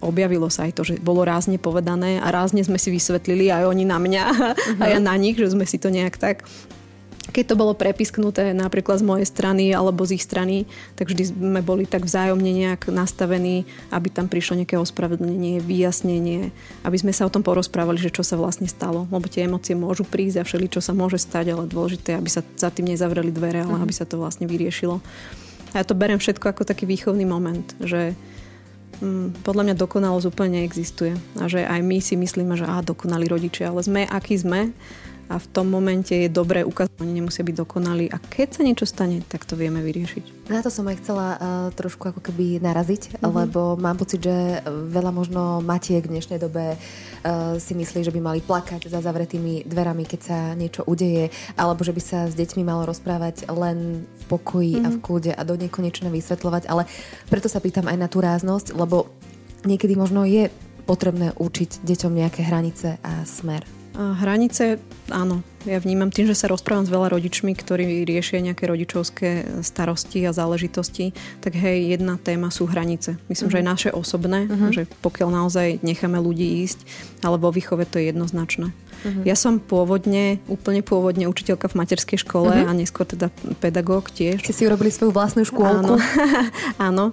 objavilo 0.00 0.48
sa 0.48 0.68
aj 0.68 0.72
to, 0.76 0.82
že 0.84 1.00
bolo 1.00 1.24
rázne 1.24 1.60
povedané 1.60 2.20
a 2.20 2.32
rázne 2.32 2.64
sme 2.64 2.80
si 2.80 2.88
vysvetlili 2.92 3.52
aj 3.52 3.68
oni 3.68 3.84
na 3.84 3.98
mňa 4.00 4.24
uh-huh. 4.24 4.80
a 4.82 4.84
ja 4.90 4.98
na 5.00 5.14
nich, 5.16 5.36
že 5.36 5.52
sme 5.52 5.68
si 5.68 5.76
to 5.76 5.92
nejak 5.92 6.16
tak 6.16 6.44
keď 7.30 7.54
to 7.54 7.60
bolo 7.60 7.72
prepisknuté 7.72 8.52
napríklad 8.52 9.00
z 9.00 9.06
mojej 9.06 9.26
strany 9.28 9.72
alebo 9.72 10.04
z 10.04 10.20
ich 10.20 10.24
strany, 10.24 10.68
tak 10.98 11.08
vždy 11.08 11.32
sme 11.32 11.60
boli 11.64 11.88
tak 11.88 12.04
vzájomne 12.04 12.50
nejak 12.52 12.92
nastavení, 12.92 13.64
aby 13.88 14.08
tam 14.12 14.28
prišlo 14.28 14.60
nejaké 14.60 14.76
ospravedlnenie, 14.76 15.64
vyjasnenie, 15.64 16.52
aby 16.84 16.96
sme 17.00 17.16
sa 17.16 17.24
o 17.24 17.32
tom 17.32 17.40
porozprávali, 17.40 17.96
že 17.96 18.12
čo 18.12 18.20
sa 18.20 18.36
vlastne 18.36 18.68
stalo. 18.68 19.08
Lebo 19.08 19.24
tie 19.30 19.48
emócie 19.48 19.72
môžu 19.72 20.04
prísť 20.04 20.42
a 20.42 20.46
všeli, 20.46 20.66
čo 20.68 20.84
sa 20.84 20.92
môže 20.92 21.16
stať, 21.16 21.56
ale 21.56 21.70
dôležité, 21.70 22.18
aby 22.18 22.28
sa 22.28 22.44
za 22.58 22.68
tým 22.68 22.92
nezavreli 22.92 23.32
dvere, 23.32 23.64
ale 23.64 23.80
aby 23.80 23.94
sa 23.94 24.04
to 24.04 24.20
vlastne 24.20 24.44
vyriešilo. 24.44 25.00
A 25.72 25.82
ja 25.82 25.84
to 25.86 25.96
berem 25.96 26.20
všetko 26.20 26.54
ako 26.54 26.62
taký 26.68 26.86
výchovný 26.86 27.26
moment, 27.26 27.66
že 27.82 28.14
mm, 29.02 29.42
podľa 29.42 29.72
mňa 29.72 29.74
dokonalosť 29.80 30.28
úplne 30.30 30.62
neexistuje. 30.62 31.18
A 31.40 31.50
že 31.50 31.66
aj 31.66 31.80
my 31.82 31.98
si 31.98 32.14
myslíme, 32.14 32.54
že 32.54 32.68
á, 32.68 32.78
dokonali 32.84 33.26
rodičia, 33.26 33.72
ale 33.72 33.82
sme, 33.82 34.06
akí 34.06 34.38
sme 34.38 34.70
a 35.28 35.40
v 35.40 35.46
tom 35.50 35.72
momente 35.72 36.12
je 36.12 36.28
dobré 36.28 36.64
ukázať, 36.64 37.00
oni 37.00 37.20
nemusia 37.20 37.42
byť 37.44 37.56
dokonalí 37.56 38.06
a 38.12 38.20
keď 38.20 38.60
sa 38.60 38.62
niečo 38.62 38.84
stane, 38.84 39.24
tak 39.24 39.48
to 39.48 39.56
vieme 39.56 39.80
vyriešiť. 39.80 40.48
Na 40.52 40.60
to 40.60 40.68
som 40.68 40.84
aj 40.84 41.00
chcela 41.00 41.28
uh, 41.34 41.38
trošku 41.72 42.12
ako 42.12 42.20
keby 42.20 42.60
naraziť, 42.60 43.16
mm-hmm. 43.16 43.32
lebo 43.32 43.80
mám 43.80 43.96
pocit, 43.96 44.20
že 44.20 44.60
veľa 44.68 45.10
možno 45.14 45.64
matiek 45.64 46.04
v 46.04 46.12
dnešnej 46.18 46.36
dobe 46.36 46.76
uh, 46.76 47.56
si 47.56 47.72
myslí, 47.72 48.04
že 48.04 48.12
by 48.12 48.20
mali 48.20 48.40
plakať 48.44 48.92
za 48.92 49.00
zavretými 49.00 49.64
dverami, 49.64 50.04
keď 50.04 50.20
sa 50.20 50.38
niečo 50.52 50.84
udeje, 50.84 51.32
alebo 51.56 51.80
že 51.80 51.96
by 51.96 52.02
sa 52.04 52.18
s 52.28 52.36
deťmi 52.36 52.60
malo 52.60 52.84
rozprávať 52.84 53.48
len 53.48 54.04
v 54.04 54.24
pokoji 54.28 54.76
mm-hmm. 54.76 54.86
a 54.86 54.88
v 54.92 54.98
mhm. 55.00 55.04
kľude 55.04 55.32
a 55.32 55.42
do 55.42 55.54
nekonečne 55.56 56.08
vysvetľovať, 56.12 56.68
ale 56.68 56.84
preto 57.32 57.48
sa 57.48 57.64
pýtam 57.64 57.88
aj 57.88 57.96
na 57.96 58.08
tú 58.12 58.20
ráznosť, 58.20 58.76
lebo 58.76 59.08
niekedy 59.64 59.96
možno 59.96 60.28
je 60.28 60.52
potrebné 60.84 61.32
učiť 61.40 61.80
deťom 61.80 62.12
nejaké 62.12 62.44
hranice 62.44 63.00
a 63.00 63.24
smer. 63.24 63.64
Hranice, 63.94 64.82
áno. 65.06 65.46
Ja 65.64 65.80
vnímam 65.80 66.12
tým, 66.12 66.28
že 66.28 66.36
sa 66.36 66.50
rozprávam 66.50 66.84
s 66.84 66.92
veľa 66.92 67.14
rodičmi, 67.14 67.56
ktorí 67.56 68.04
riešia 68.04 68.44
nejaké 68.44 68.68
rodičovské 68.68 69.62
starosti 69.64 70.26
a 70.28 70.36
záležitosti, 70.36 71.16
tak 71.40 71.56
hej, 71.56 71.96
jedna 71.96 72.20
téma 72.20 72.52
sú 72.52 72.68
hranice. 72.68 73.16
Myslím, 73.32 73.48
uh-huh. 73.48 73.54
že 73.54 73.60
aj 73.62 73.70
naše 73.70 73.90
osobné, 73.94 74.44
uh-huh. 74.44 74.70
že 74.74 74.82
pokiaľ 75.00 75.28
naozaj 75.32 75.80
necháme 75.80 76.20
ľudí 76.20 76.66
ísť, 76.66 76.84
ale 77.24 77.40
vo 77.40 77.48
výchove 77.48 77.88
to 77.88 77.96
je 77.96 78.12
jednoznačné. 78.12 78.74
Uh-huh. 78.74 79.24
Ja 79.24 79.38
som 79.38 79.56
pôvodne, 79.56 80.42
úplne 80.52 80.84
pôvodne 80.84 81.30
učiteľka 81.30 81.72
v 81.72 81.78
materskej 81.80 82.18
škole 82.20 82.52
uh-huh. 82.52 82.68
a 82.68 82.76
neskôr 82.76 83.08
teda 83.08 83.32
pedagóg 83.62 84.12
tiež. 84.12 84.44
Ste 84.44 84.52
si 84.52 84.66
urobili 84.68 84.92
svoju 84.92 85.16
vlastnú 85.16 85.48
škôlku? 85.48 85.96
Áno. 85.96 86.02
Áno. 86.92 87.04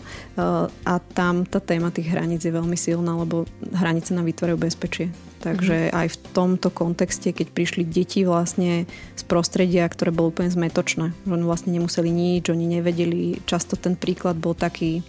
A 0.83 0.93
tam 1.15 1.47
tá 1.47 1.63
téma 1.63 1.87
tých 1.93 2.11
hraníc 2.11 2.43
je 2.43 2.51
veľmi 2.51 2.75
silná, 2.75 3.15
lebo 3.15 3.47
hranice 3.71 4.11
nám 4.11 4.27
vytvárajú 4.27 4.59
bezpečie. 4.59 5.30
Takže 5.41 5.89
mm-hmm. 5.89 5.97
aj 5.97 6.07
v 6.13 6.17
tomto 6.37 6.69
kontexte, 6.69 7.33
keď 7.33 7.47
prišli 7.49 7.83
deti 7.83 8.21
vlastne 8.21 8.85
z 9.17 9.23
prostredia, 9.25 9.89
ktoré 9.89 10.13
bolo 10.13 10.29
úplne 10.29 10.53
zmetočné, 10.53 11.11
že 11.11 11.31
oni 11.33 11.45
vlastne 11.45 11.73
nemuseli 11.73 12.09
nič, 12.13 12.53
oni 12.53 12.65
nevedeli, 12.77 13.41
často 13.49 13.73
ten 13.73 13.97
príklad 13.97 14.37
bol 14.37 14.53
taký, 14.53 15.01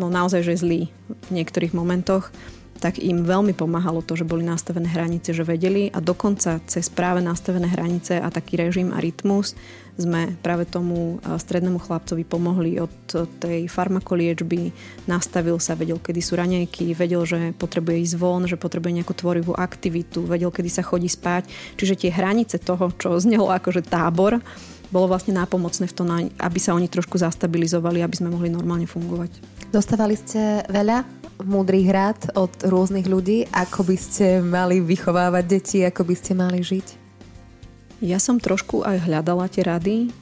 no 0.00 0.08
naozaj, 0.08 0.40
že 0.48 0.64
zlý 0.64 0.88
v 1.28 1.30
niektorých 1.30 1.76
momentoch, 1.76 2.32
tak 2.78 3.02
im 3.02 3.26
veľmi 3.26 3.52
pomáhalo 3.58 4.00
to, 4.06 4.14
že 4.14 4.24
boli 4.24 4.46
nastavené 4.46 4.86
hranice, 4.86 5.34
že 5.34 5.42
vedeli 5.42 5.90
a 5.90 5.98
dokonca 5.98 6.62
cez 6.70 6.86
práve 6.88 7.18
nastavené 7.18 7.66
hranice 7.66 8.22
a 8.22 8.30
taký 8.30 8.54
režim 8.56 8.94
a 8.94 9.02
rytmus 9.02 9.58
sme 9.98 10.38
práve 10.38 10.62
tomu 10.62 11.18
strednému 11.26 11.82
chlapcovi 11.82 12.22
pomohli 12.22 12.78
od 12.78 12.94
tej 13.42 13.66
farmakoliečby, 13.66 14.70
nastavil 15.10 15.58
sa, 15.58 15.74
vedel, 15.74 15.98
kedy 15.98 16.22
sú 16.22 16.38
raňajky, 16.38 16.94
vedel, 16.94 17.26
že 17.26 17.50
potrebuje 17.58 18.06
ísť 18.06 18.14
von, 18.14 18.46
že 18.46 18.54
potrebuje 18.54 19.02
nejakú 19.02 19.10
tvorivú 19.10 19.58
aktivitu, 19.58 20.22
vedel, 20.22 20.54
kedy 20.54 20.70
sa 20.70 20.86
chodí 20.86 21.10
spať. 21.10 21.50
Čiže 21.74 22.06
tie 22.06 22.10
hranice 22.14 22.62
toho, 22.62 22.94
čo 22.94 23.18
znelo 23.18 23.50
akože 23.50 23.82
tábor, 23.82 24.38
bolo 24.88 25.10
vlastne 25.10 25.36
nápomocné 25.36 25.84
v 25.90 25.96
tom, 25.98 26.08
aby 26.38 26.58
sa 26.62 26.72
oni 26.72 26.88
trošku 26.88 27.18
zastabilizovali, 27.18 28.00
aby 28.00 28.14
sme 28.16 28.32
mohli 28.32 28.48
normálne 28.48 28.88
fungovať. 28.88 29.34
Dostávali 29.68 30.16
ste 30.16 30.64
veľa 30.70 31.04
múdrych 31.44 31.92
rád 31.92 32.32
od 32.38 32.54
rôznych 32.64 33.04
ľudí, 33.04 33.50
ako 33.52 33.84
by 33.84 33.96
ste 34.00 34.40
mali 34.40 34.80
vychovávať 34.80 35.44
deti, 35.44 35.78
ako 35.84 36.08
by 36.08 36.14
ste 36.16 36.32
mali 36.32 36.64
žiť? 36.64 37.07
Ja 37.98 38.22
som 38.22 38.38
trošku 38.38 38.86
aj 38.86 39.10
hľadala 39.10 39.50
tie 39.50 39.66
rady, 39.66 40.14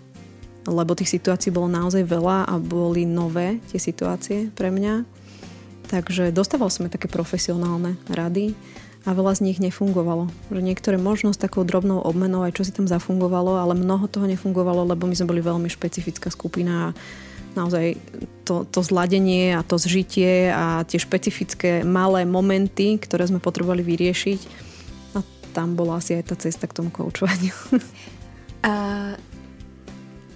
lebo 0.65 0.97
tých 0.97 1.21
situácií 1.21 1.53
bolo 1.53 1.69
naozaj 1.69 2.09
veľa 2.09 2.49
a 2.49 2.55
boli 2.57 3.05
nové 3.05 3.61
tie 3.69 3.77
situácie 3.77 4.49
pre 4.57 4.73
mňa. 4.73 5.05
Takže 5.87 6.35
dostával 6.35 6.73
som 6.73 6.91
také 6.91 7.07
profesionálne 7.07 7.95
rady 8.11 8.57
a 9.07 9.15
veľa 9.15 9.39
z 9.39 9.45
nich 9.47 9.59
nefungovalo. 9.63 10.27
Že 10.51 10.61
niektoré 10.67 10.97
možno 10.99 11.31
s 11.31 11.39
takou 11.39 11.63
drobnou 11.63 12.03
obmenou 12.03 12.43
aj 12.43 12.59
čo 12.59 12.67
si 12.67 12.75
tam 12.75 12.91
zafungovalo, 12.91 13.55
ale 13.55 13.79
mnoho 13.79 14.11
toho 14.11 14.27
nefungovalo, 14.27 14.83
lebo 14.83 15.07
my 15.07 15.15
sme 15.15 15.31
boli 15.31 15.45
veľmi 15.45 15.71
špecifická 15.71 16.33
skupina 16.35 16.91
a 16.91 16.95
naozaj 17.55 17.95
to, 18.43 18.67
to 18.67 18.81
zladenie 18.83 19.55
a 19.55 19.63
to 19.63 19.79
zžitie 19.79 20.51
a 20.51 20.83
tie 20.85 20.99
špecifické 20.99 21.87
malé 21.87 22.27
momenty, 22.27 22.99
ktoré 22.99 23.31
sme 23.31 23.39
potrebovali 23.39 23.87
vyriešiť, 23.87 24.66
tam 25.57 25.73
bola 25.73 25.97
asi 25.97 26.21
aj 26.21 26.29
tá 26.29 26.37
cesta 26.37 26.69
k 26.69 26.77
tomu 26.77 26.93
koučovaniu. 26.93 27.57
A 28.69 28.75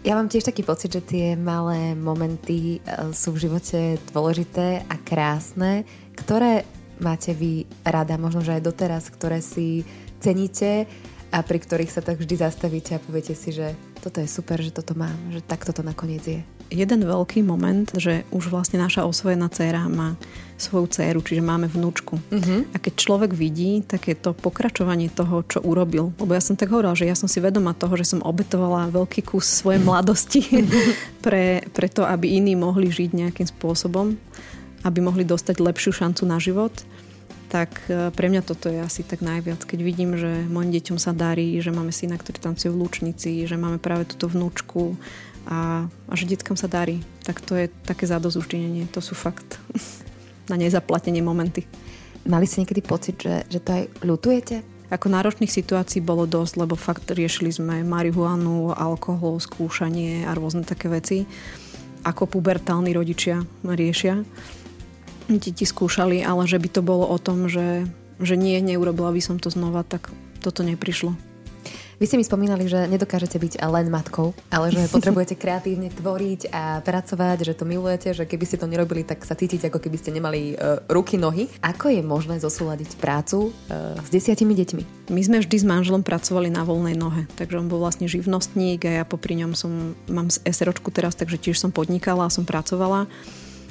ja 0.00 0.16
mám 0.16 0.32
tiež 0.32 0.48
taký 0.48 0.64
pocit, 0.64 0.96
že 0.96 1.04
tie 1.04 1.36
malé 1.36 1.92
momenty 1.92 2.80
e, 2.80 3.12
sú 3.12 3.36
v 3.36 3.44
živote 3.44 4.00
dôležité 4.16 4.80
a 4.88 4.96
krásne. 4.96 5.84
Ktoré 6.16 6.64
máte 7.04 7.36
vy 7.36 7.68
rada, 7.84 8.16
možno 8.16 8.40
že 8.40 8.56
aj 8.56 8.64
doteraz, 8.64 9.12
ktoré 9.12 9.44
si 9.44 9.84
ceníte 10.24 10.88
a 11.28 11.44
pri 11.44 11.58
ktorých 11.60 11.92
sa 11.92 12.00
tak 12.00 12.16
vždy 12.16 12.34
zastavíte 12.40 12.96
a 12.96 13.02
poviete 13.04 13.36
si, 13.36 13.52
že 13.52 13.76
toto 14.00 14.18
je 14.18 14.28
super, 14.28 14.56
že 14.64 14.72
toto 14.72 14.96
mám, 14.96 15.14
že 15.28 15.44
takto 15.44 15.76
to 15.76 15.84
nakoniec 15.84 16.24
je. 16.24 16.40
Jeden 16.70 17.02
veľký 17.02 17.42
moment, 17.42 17.84
že 17.98 18.22
už 18.30 18.48
vlastne 18.48 18.78
naša 18.78 19.02
osvojená 19.04 19.50
dcéra 19.50 19.90
má 19.90 20.14
svoju 20.54 20.86
dceru, 20.86 21.20
čiže 21.20 21.42
máme 21.42 21.66
vnúčku. 21.66 22.16
Uh-huh. 22.16 22.62
A 22.70 22.76
keď 22.78 22.92
človek 22.94 23.30
vidí 23.34 23.82
takéto 23.82 24.32
pokračovanie 24.32 25.10
toho, 25.10 25.42
čo 25.44 25.58
urobil, 25.60 26.14
lebo 26.16 26.30
ja 26.30 26.40
som 26.40 26.54
tak 26.54 26.70
hovorila, 26.70 26.94
že 26.94 27.10
ja 27.10 27.18
som 27.18 27.26
si 27.26 27.42
vedoma 27.42 27.74
toho, 27.74 27.96
že 27.98 28.06
som 28.06 28.22
obetovala 28.22 28.92
veľký 28.94 29.26
kus 29.26 29.50
svojej 29.50 29.82
mladosti 29.88 30.46
pre, 31.24 31.66
pre 31.74 31.88
to, 31.90 32.06
aby 32.06 32.38
iní 32.38 32.54
mohli 32.54 32.88
žiť 32.88 33.10
nejakým 33.12 33.48
spôsobom, 33.50 34.14
aby 34.86 34.98
mohli 35.02 35.26
dostať 35.26 35.60
lepšiu 35.60 35.92
šancu 35.92 36.22
na 36.24 36.38
život 36.38 36.72
tak 37.50 37.90
e, 37.90 38.14
pre 38.14 38.30
mňa 38.30 38.46
toto 38.46 38.70
je 38.70 38.78
asi 38.78 39.02
tak 39.02 39.26
najviac. 39.26 39.66
Keď 39.66 39.80
vidím, 39.82 40.14
že 40.14 40.46
mojim 40.46 40.70
deťom 40.70 41.02
sa 41.02 41.10
darí, 41.10 41.58
že 41.58 41.74
máme 41.74 41.90
syna, 41.90 42.14
ktorý 42.14 42.38
tancuje 42.38 42.70
v 42.70 42.78
Lúčnici, 42.78 43.42
že 43.42 43.58
máme 43.58 43.82
práve 43.82 44.06
túto 44.06 44.30
vnúčku 44.30 44.94
a, 45.50 45.90
a 45.90 46.12
že 46.14 46.30
detkám 46.30 46.54
sa 46.54 46.70
darí, 46.70 47.02
tak 47.26 47.42
to 47.42 47.58
je 47.58 47.66
také 47.82 48.06
zadozuždenie. 48.06 48.86
To 48.94 49.02
sú 49.02 49.18
fakt 49.18 49.58
na 50.50 50.54
nezaplatenie 50.54 51.20
momenty. 51.20 51.66
Mali 52.22 52.46
ste 52.46 52.62
niekedy 52.62 52.86
pocit, 52.86 53.18
že, 53.18 53.42
že 53.50 53.58
to 53.58 53.70
aj 53.74 53.82
ľutujete? 54.06 54.56
Ako 54.90 55.06
náročných 55.06 55.50
situácií 55.50 56.02
bolo 56.02 56.26
dosť, 56.26 56.54
lebo 56.66 56.74
fakt 56.74 57.06
riešili 57.10 57.50
sme 57.50 57.86
marihuanu, 57.86 58.74
alkohol, 58.74 59.38
skúšanie 59.38 60.26
a 60.26 60.34
rôzne 60.34 60.66
také 60.66 60.90
veci, 60.90 61.26
ako 62.02 62.26
pubertálni 62.26 62.90
rodičia 62.94 63.42
riešia 63.62 64.22
deti 65.38 65.68
skúšali, 65.68 66.24
ale 66.24 66.48
že 66.48 66.58
by 66.58 66.68
to 66.72 66.82
bolo 66.82 67.06
o 67.06 67.18
tom, 67.20 67.46
že, 67.46 67.86
že 68.18 68.34
nie, 68.34 68.58
neurobila 68.58 69.14
by 69.14 69.22
som 69.22 69.36
to 69.36 69.52
znova, 69.52 69.86
tak 69.86 70.10
toto 70.40 70.64
neprišlo. 70.64 71.14
Vy 72.00 72.08
ste 72.08 72.16
mi 72.16 72.24
spomínali, 72.24 72.64
že 72.64 72.88
nedokážete 72.88 73.36
byť 73.36 73.52
len 73.60 73.92
matkou, 73.92 74.32
ale 74.48 74.72
že 74.72 74.88
potrebujete 74.96 75.36
kreatívne 75.36 75.92
tvoriť 75.92 76.48
a 76.48 76.80
pracovať, 76.80 77.44
že 77.44 77.52
to 77.52 77.68
milujete, 77.68 78.16
že 78.16 78.24
keby 78.24 78.48
ste 78.48 78.56
to 78.56 78.64
nerobili, 78.64 79.04
tak 79.04 79.20
sa 79.20 79.36
cítite, 79.36 79.68
ako 79.68 79.84
keby 79.84 80.00
ste 80.00 80.16
nemali 80.16 80.56
uh, 80.56 80.80
ruky, 80.88 81.20
nohy. 81.20 81.52
Ako 81.60 81.92
je 81.92 82.00
možné 82.00 82.40
zosúľadiť 82.40 82.96
prácu 82.96 83.52
uh, 83.52 84.00
s 84.00 84.08
desiatimi 84.08 84.56
deťmi? 84.56 85.12
My 85.12 85.20
sme 85.20 85.44
vždy 85.44 85.56
s 85.60 85.68
manželom 85.68 86.00
pracovali 86.00 86.48
na 86.48 86.64
voľnej 86.64 86.96
nohe, 86.96 87.28
takže 87.36 87.60
on 87.60 87.68
bol 87.68 87.84
vlastne 87.84 88.08
živnostník 88.08 88.80
a 88.88 88.90
ja 88.96 89.04
popri 89.04 89.36
ňom 89.36 89.52
som, 89.52 89.92
mám 90.08 90.32
SROčku 90.32 90.88
teraz, 90.88 91.12
takže 91.20 91.36
tiež 91.36 91.60
som 91.60 91.68
podnikala 91.68 92.24
a 92.24 92.32
som 92.32 92.48
pracovala. 92.48 93.12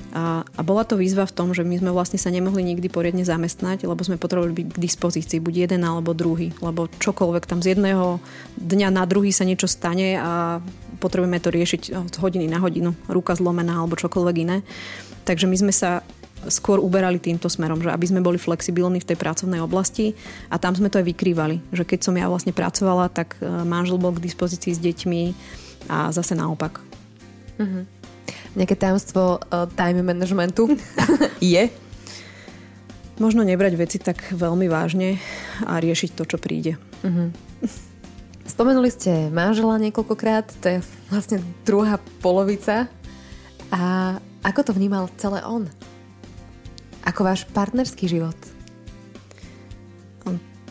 A, 0.10 0.42
a 0.42 0.62
bola 0.66 0.82
to 0.82 0.98
výzva 0.98 1.30
v 1.30 1.36
tom, 1.38 1.54
že 1.54 1.62
my 1.62 1.78
sme 1.78 1.94
vlastne 1.94 2.18
sa 2.18 2.34
nemohli 2.34 2.66
nikdy 2.66 2.90
poriadne 2.90 3.22
zamestnať, 3.22 3.86
lebo 3.86 4.02
sme 4.02 4.18
potrebovali 4.18 4.58
byť 4.58 4.68
k 4.74 4.82
dispozícii, 4.82 5.38
buď 5.38 5.70
jeden 5.70 5.86
alebo 5.86 6.18
druhý, 6.18 6.50
lebo 6.66 6.90
čokoľvek 6.98 7.46
tam 7.46 7.62
z 7.62 7.78
jedného 7.78 8.18
dňa 8.58 8.90
na 8.90 9.06
druhý 9.06 9.30
sa 9.30 9.46
niečo 9.46 9.70
stane 9.70 10.18
a 10.18 10.66
potrebujeme 10.98 11.38
to 11.38 11.54
riešiť 11.54 11.82
z 12.10 12.18
hodiny 12.18 12.50
na 12.50 12.58
hodinu, 12.58 12.98
ruka 13.06 13.38
zlomená 13.38 13.86
alebo 13.86 14.02
čokoľvek 14.02 14.36
iné. 14.42 14.66
Takže 15.30 15.46
my 15.46 15.58
sme 15.62 15.74
sa 15.74 16.02
skôr 16.48 16.80
uberali 16.82 17.20
týmto 17.22 17.52
smerom, 17.52 17.84
že 17.84 17.92
aby 17.92 18.06
sme 18.10 18.24
boli 18.24 18.40
flexibilní 18.40 19.04
v 19.04 19.14
tej 19.14 19.18
pracovnej 19.20 19.62
oblasti 19.62 20.16
a 20.50 20.58
tam 20.58 20.74
sme 20.74 20.90
to 20.90 21.04
aj 21.04 21.06
vykrývali, 21.06 21.76
že 21.76 21.84
keď 21.86 22.00
som 22.02 22.16
ja 22.16 22.32
vlastne 22.32 22.56
pracovala, 22.56 23.12
tak 23.12 23.36
e, 23.38 23.46
manžel 23.68 24.00
bol 24.00 24.16
k 24.16 24.24
dispozícii 24.24 24.72
s 24.72 24.80
deťmi 24.80 25.22
a 25.92 26.16
zase 26.16 26.40
naopak. 26.40 26.80
Mm-hmm 27.60 27.99
nejaké 28.58 28.76
tajomstvo 28.76 29.40
uh, 29.40 29.68
time 29.76 30.02
managementu 30.02 30.70
je? 31.44 31.70
Možno 33.20 33.44
nebrať 33.44 33.74
veci 33.76 33.98
tak 34.00 34.32
veľmi 34.32 34.72
vážne 34.72 35.20
a 35.68 35.78
riešiť 35.78 36.16
to, 36.16 36.24
čo 36.24 36.38
príde. 36.40 36.80
Uh-huh. 37.04 37.30
Spomenuli 38.48 38.90
ste 38.90 39.28
manžela 39.30 39.76
niekoľkokrát, 39.78 40.56
to 40.64 40.68
je 40.68 40.80
vlastne 41.12 41.44
druhá 41.68 42.00
polovica. 42.24 42.88
A 43.70 44.16
ako 44.42 44.72
to 44.72 44.72
vnímal 44.74 45.12
celé 45.20 45.44
on? 45.44 45.68
Ako 47.06 47.28
váš 47.28 47.46
partnerský 47.52 48.08
život? 48.10 48.36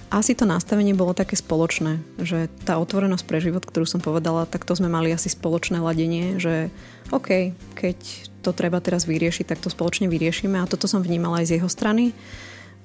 Asi 0.08 0.32
to 0.32 0.48
nastavenie 0.48 0.96
bolo 0.96 1.12
také 1.12 1.36
spoločné, 1.36 2.00
že 2.24 2.48
tá 2.64 2.80
otvorenosť 2.80 3.24
pre 3.28 3.44
život, 3.44 3.60
ktorú 3.60 3.84
som 3.84 4.00
povedala, 4.00 4.48
tak 4.48 4.64
to 4.64 4.72
sme 4.72 4.88
mali 4.88 5.12
asi 5.12 5.28
spoločné 5.28 5.84
ladenie, 5.84 6.40
že 6.40 6.72
OK, 7.12 7.52
keď 7.76 7.98
to 8.40 8.56
treba 8.56 8.80
teraz 8.80 9.04
vyriešiť, 9.04 9.52
tak 9.52 9.60
to 9.60 9.68
spoločne 9.68 10.08
vyriešime 10.08 10.56
a 10.56 10.70
toto 10.70 10.88
som 10.88 11.04
vnímala 11.04 11.44
aj 11.44 11.52
z 11.52 11.54
jeho 11.60 11.68
strany. 11.68 12.16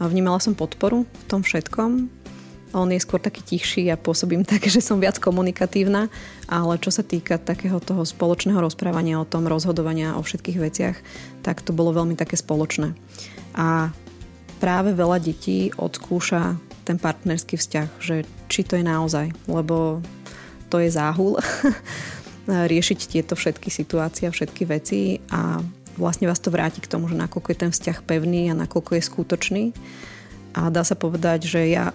Vnímala 0.03 0.43
som 0.43 0.51
podporu 0.51 1.07
v 1.07 1.23
tom 1.31 1.47
všetkom. 1.47 2.11
On 2.75 2.89
je 2.91 2.99
skôr 2.99 3.23
taký 3.23 3.39
tichší 3.39 3.87
a 3.87 3.95
pôsobím 3.95 4.43
tak, 4.51 4.67
že 4.67 4.83
som 4.83 4.99
viac 4.99 5.15
komunikatívna, 5.23 6.11
ale 6.51 6.75
čo 6.83 6.91
sa 6.91 7.07
týka 7.07 7.39
takého 7.39 7.79
toho 7.79 8.03
spoločného 8.03 8.59
rozprávania 8.59 9.23
o 9.23 9.29
tom, 9.29 9.47
rozhodovania 9.47 10.19
o 10.19 10.25
všetkých 10.27 10.59
veciach, 10.59 10.97
tak 11.39 11.63
to 11.63 11.71
bolo 11.71 11.95
veľmi 11.95 12.19
také 12.19 12.35
spoločné. 12.35 12.91
A 13.55 13.95
práve 14.59 14.91
veľa 14.91 15.23
detí 15.23 15.71
odskúša 15.79 16.72
ten 16.83 16.99
partnerský 16.99 17.55
vzťah, 17.55 17.89
že 17.99 18.27
či 18.51 18.61
to 18.67 18.75
je 18.75 18.83
naozaj, 18.85 19.31
lebo 19.47 20.03
to 20.67 20.83
je 20.83 20.89
záhul 20.91 21.39
riešiť 22.73 22.99
tieto 23.07 23.33
všetky 23.39 23.71
situácie 23.71 24.27
a 24.27 24.35
všetky 24.35 24.67
veci 24.67 25.23
a 25.31 25.63
vlastne 25.95 26.27
vás 26.27 26.41
to 26.41 26.51
vráti 26.51 26.81
k 26.81 26.89
tomu, 26.89 27.07
že 27.07 27.15
nakoľko 27.15 27.47
je 27.53 27.61
ten 27.61 27.71
vzťah 27.71 27.97
pevný 28.03 28.51
a 28.51 28.57
nakoľko 28.57 28.97
je 28.97 29.03
skutočný. 29.07 29.63
A 30.53 30.69
dá 30.69 30.85
sa 30.85 30.93
povedať, 30.93 31.49
že 31.49 31.65
ja, 31.69 31.93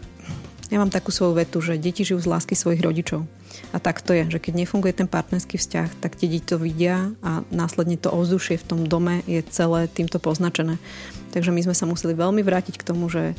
ja 0.71 0.79
mám 0.79 0.91
takú 0.91 1.15
svoju 1.15 1.39
vetu, 1.39 1.59
že 1.63 1.79
deti 1.79 2.03
žijú 2.03 2.19
z 2.19 2.31
lásky 2.31 2.55
svojich 2.59 2.83
rodičov. 2.83 3.27
A 3.75 3.83
tak 3.83 4.03
to 4.03 4.15
je, 4.15 4.39
že 4.39 4.39
keď 4.39 4.65
nefunguje 4.65 4.95
ten 4.95 5.11
partnerský 5.11 5.59
vzťah, 5.59 5.99
tak 5.99 6.15
tie 6.15 6.31
deti 6.31 6.47
to 6.47 6.57
vidia 6.59 7.13
a 7.23 7.43
následne 7.51 7.99
to 7.99 8.11
ovzdušie 8.11 8.59
v 8.59 8.67
tom 8.67 8.81
dome 8.87 9.23
je 9.27 9.43
celé 9.51 9.91
týmto 9.91 10.23
poznačené. 10.23 10.79
Takže 11.35 11.51
my 11.51 11.61
sme 11.67 11.75
sa 11.75 11.87
museli 11.87 12.15
veľmi 12.15 12.43
vrátiť 12.43 12.79
k 12.79 12.87
tomu, 12.87 13.11
že 13.11 13.35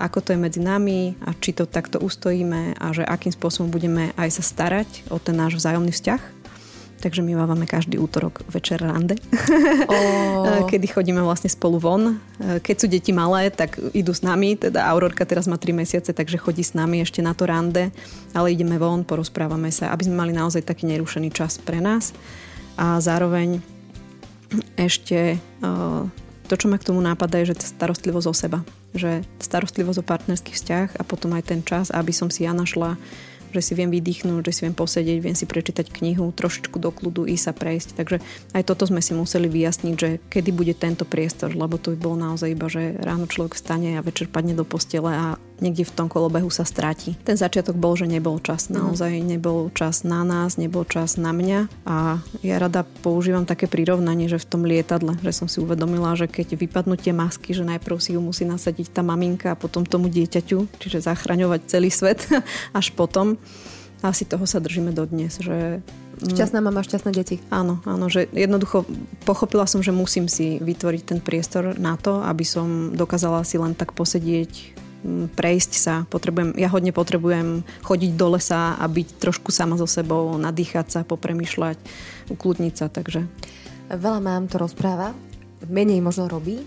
ako 0.00 0.18
to 0.24 0.28
je 0.32 0.38
medzi 0.40 0.60
nami 0.60 1.18
a 1.24 1.36
či 1.36 1.52
to 1.52 1.68
takto 1.68 2.00
ustojíme 2.00 2.76
a 2.80 2.86
že 2.96 3.04
akým 3.04 3.32
spôsobom 3.32 3.68
budeme 3.68 4.16
aj 4.16 4.40
sa 4.40 4.44
starať 4.44 4.88
o 5.12 5.20
ten 5.20 5.36
náš 5.36 5.60
vzájomný 5.60 5.92
vzťah. 5.92 6.44
Takže 7.02 7.18
my 7.18 7.34
máme 7.34 7.66
každý 7.66 7.98
útorok 7.98 8.46
večer 8.46 8.78
rande, 8.78 9.18
oh. 9.90 10.62
kedy 10.70 10.86
chodíme 10.86 11.18
vlastne 11.18 11.50
spolu 11.50 11.82
von. 11.82 12.22
Keď 12.38 12.76
sú 12.78 12.86
deti 12.86 13.10
malé, 13.10 13.50
tak 13.50 13.74
idú 13.90 14.14
s 14.14 14.22
nami, 14.22 14.54
teda 14.54 14.86
Aurorka 14.86 15.26
teraz 15.26 15.50
má 15.50 15.58
3 15.58 15.74
mesiace, 15.74 16.14
takže 16.14 16.38
chodí 16.38 16.62
s 16.62 16.78
nami 16.78 17.02
ešte 17.02 17.18
na 17.18 17.34
to 17.34 17.50
rande, 17.50 17.90
ale 18.30 18.54
ideme 18.54 18.78
von, 18.78 19.02
porozprávame 19.02 19.74
sa, 19.74 19.90
aby 19.90 20.06
sme 20.06 20.14
mali 20.14 20.30
naozaj 20.30 20.62
taký 20.62 20.86
nerušený 20.94 21.34
čas 21.34 21.58
pre 21.58 21.82
nás. 21.82 22.14
A 22.78 23.02
zároveň 23.02 23.58
ešte 24.78 25.42
to, 26.46 26.54
čo 26.54 26.70
ma 26.70 26.78
k 26.78 26.86
tomu 26.86 27.02
nápada, 27.02 27.42
je, 27.42 27.50
že 27.50 27.66
starostlivosť 27.66 28.26
o 28.30 28.34
seba. 28.36 28.58
Že 28.92 29.24
starostlivosť 29.40 30.00
o 30.00 30.04
partnerský 30.04 30.52
vzťah 30.52 31.00
a 31.00 31.02
potom 31.02 31.32
aj 31.32 31.48
ten 31.48 31.60
čas, 31.64 31.88
aby 31.88 32.12
som 32.12 32.28
si 32.28 32.44
ja 32.44 32.52
našla 32.52 33.00
že 33.52 33.60
si 33.60 33.72
viem 33.76 33.92
vydýchnuť, 33.92 34.48
že 34.48 34.52
si 34.52 34.60
viem 34.64 34.72
posedieť, 34.72 35.18
viem 35.20 35.36
si 35.36 35.44
prečítať 35.44 35.92
knihu, 35.92 36.32
trošičku 36.32 36.80
do 36.80 36.88
kľudu 36.88 37.28
ísť 37.28 37.44
sa 37.44 37.52
prejsť. 37.52 37.88
Takže 38.00 38.16
aj 38.56 38.62
toto 38.64 38.88
sme 38.88 39.04
si 39.04 39.12
museli 39.12 39.46
vyjasniť, 39.52 39.94
že 39.94 40.10
kedy 40.32 40.50
bude 40.56 40.72
tento 40.72 41.04
priestor, 41.04 41.52
lebo 41.52 41.76
to 41.76 41.92
by 41.92 41.98
bolo 42.00 42.16
naozaj 42.16 42.48
iba, 42.48 42.66
že 42.72 42.96
ráno 42.98 43.28
človek 43.28 43.52
stane 43.52 44.00
a 44.00 44.04
večer 44.04 44.32
padne 44.32 44.56
do 44.56 44.64
postele 44.64 45.12
a 45.12 45.36
niekde 45.60 45.84
v 45.84 45.94
tom 45.94 46.08
kolobehu 46.08 46.48
sa 46.48 46.64
stráti. 46.64 47.18
Ten 47.26 47.36
začiatok 47.36 47.76
bol, 47.76 47.98
že 47.98 48.08
nebol 48.08 48.40
čas. 48.40 48.70
Mhm. 48.70 48.74
Naozaj 48.78 49.12
nebol 49.20 49.68
čas 49.74 50.06
na 50.06 50.22
nás, 50.22 50.56
nebol 50.56 50.86
čas 50.86 51.20
na 51.20 51.34
mňa 51.34 51.68
a 51.84 52.22
ja 52.40 52.56
rada 52.56 52.86
používam 53.04 53.44
také 53.44 53.68
prirovnanie, 53.68 54.30
že 54.30 54.40
v 54.40 54.48
tom 54.48 54.62
lietadle, 54.64 55.18
že 55.20 55.32
som 55.34 55.46
si 55.50 55.60
uvedomila, 55.60 56.16
že 56.16 56.30
keď 56.30 56.56
vypadnú 56.56 56.96
tie 56.96 57.12
masky, 57.12 57.52
že 57.52 57.66
najprv 57.66 57.96
si 58.00 58.14
ju 58.16 58.20
musí 58.22 58.46
nasadiť 58.46 58.94
tá 58.94 59.02
maminka 59.04 59.52
a 59.52 59.58
potom 59.58 59.84
tomu 59.84 60.08
dieťaťu, 60.08 60.78
čiže 60.78 61.04
zachraňovať 61.04 61.60
celý 61.68 61.90
svet 61.92 62.24
až 62.78 62.94
potom. 62.94 63.36
Asi 64.02 64.26
toho 64.26 64.50
sa 64.50 64.58
držíme 64.58 64.90
dodnes, 64.90 65.38
že 65.38 65.78
Šťastná 66.22 66.62
mama, 66.62 66.86
šťastné 66.86 67.10
deti. 67.10 67.42
Áno, 67.50 67.82
áno, 67.82 68.06
že 68.06 68.30
jednoducho 68.30 68.86
pochopila 69.26 69.66
som, 69.66 69.82
že 69.82 69.90
musím 69.90 70.30
si 70.30 70.60
vytvoriť 70.62 71.02
ten 71.02 71.18
priestor 71.18 71.74
na 71.80 71.98
to, 71.98 72.22
aby 72.22 72.46
som 72.46 72.94
dokázala 72.94 73.42
si 73.42 73.58
len 73.58 73.74
tak 73.74 73.96
posedieť 73.96 74.76
prejsť 75.34 75.72
sa, 75.74 75.94
potrebujem, 76.06 76.54
ja 76.54 76.70
hodne 76.70 76.94
potrebujem 76.94 77.66
chodiť 77.82 78.12
do 78.14 78.26
lesa 78.38 78.78
a 78.78 78.84
byť 78.86 79.08
trošku 79.18 79.50
sama 79.50 79.74
so 79.74 79.86
sebou, 79.86 80.34
nadýchať 80.38 80.86
sa, 80.88 81.00
popremýšľať, 81.02 81.78
ukludniť 82.30 82.74
sa, 82.74 82.86
takže... 82.86 83.26
Veľa 83.92 84.20
mám 84.22 84.46
to 84.48 84.62
rozpráva, 84.62 85.12
menej 85.66 86.00
možno 86.00 86.30
robí. 86.30 86.62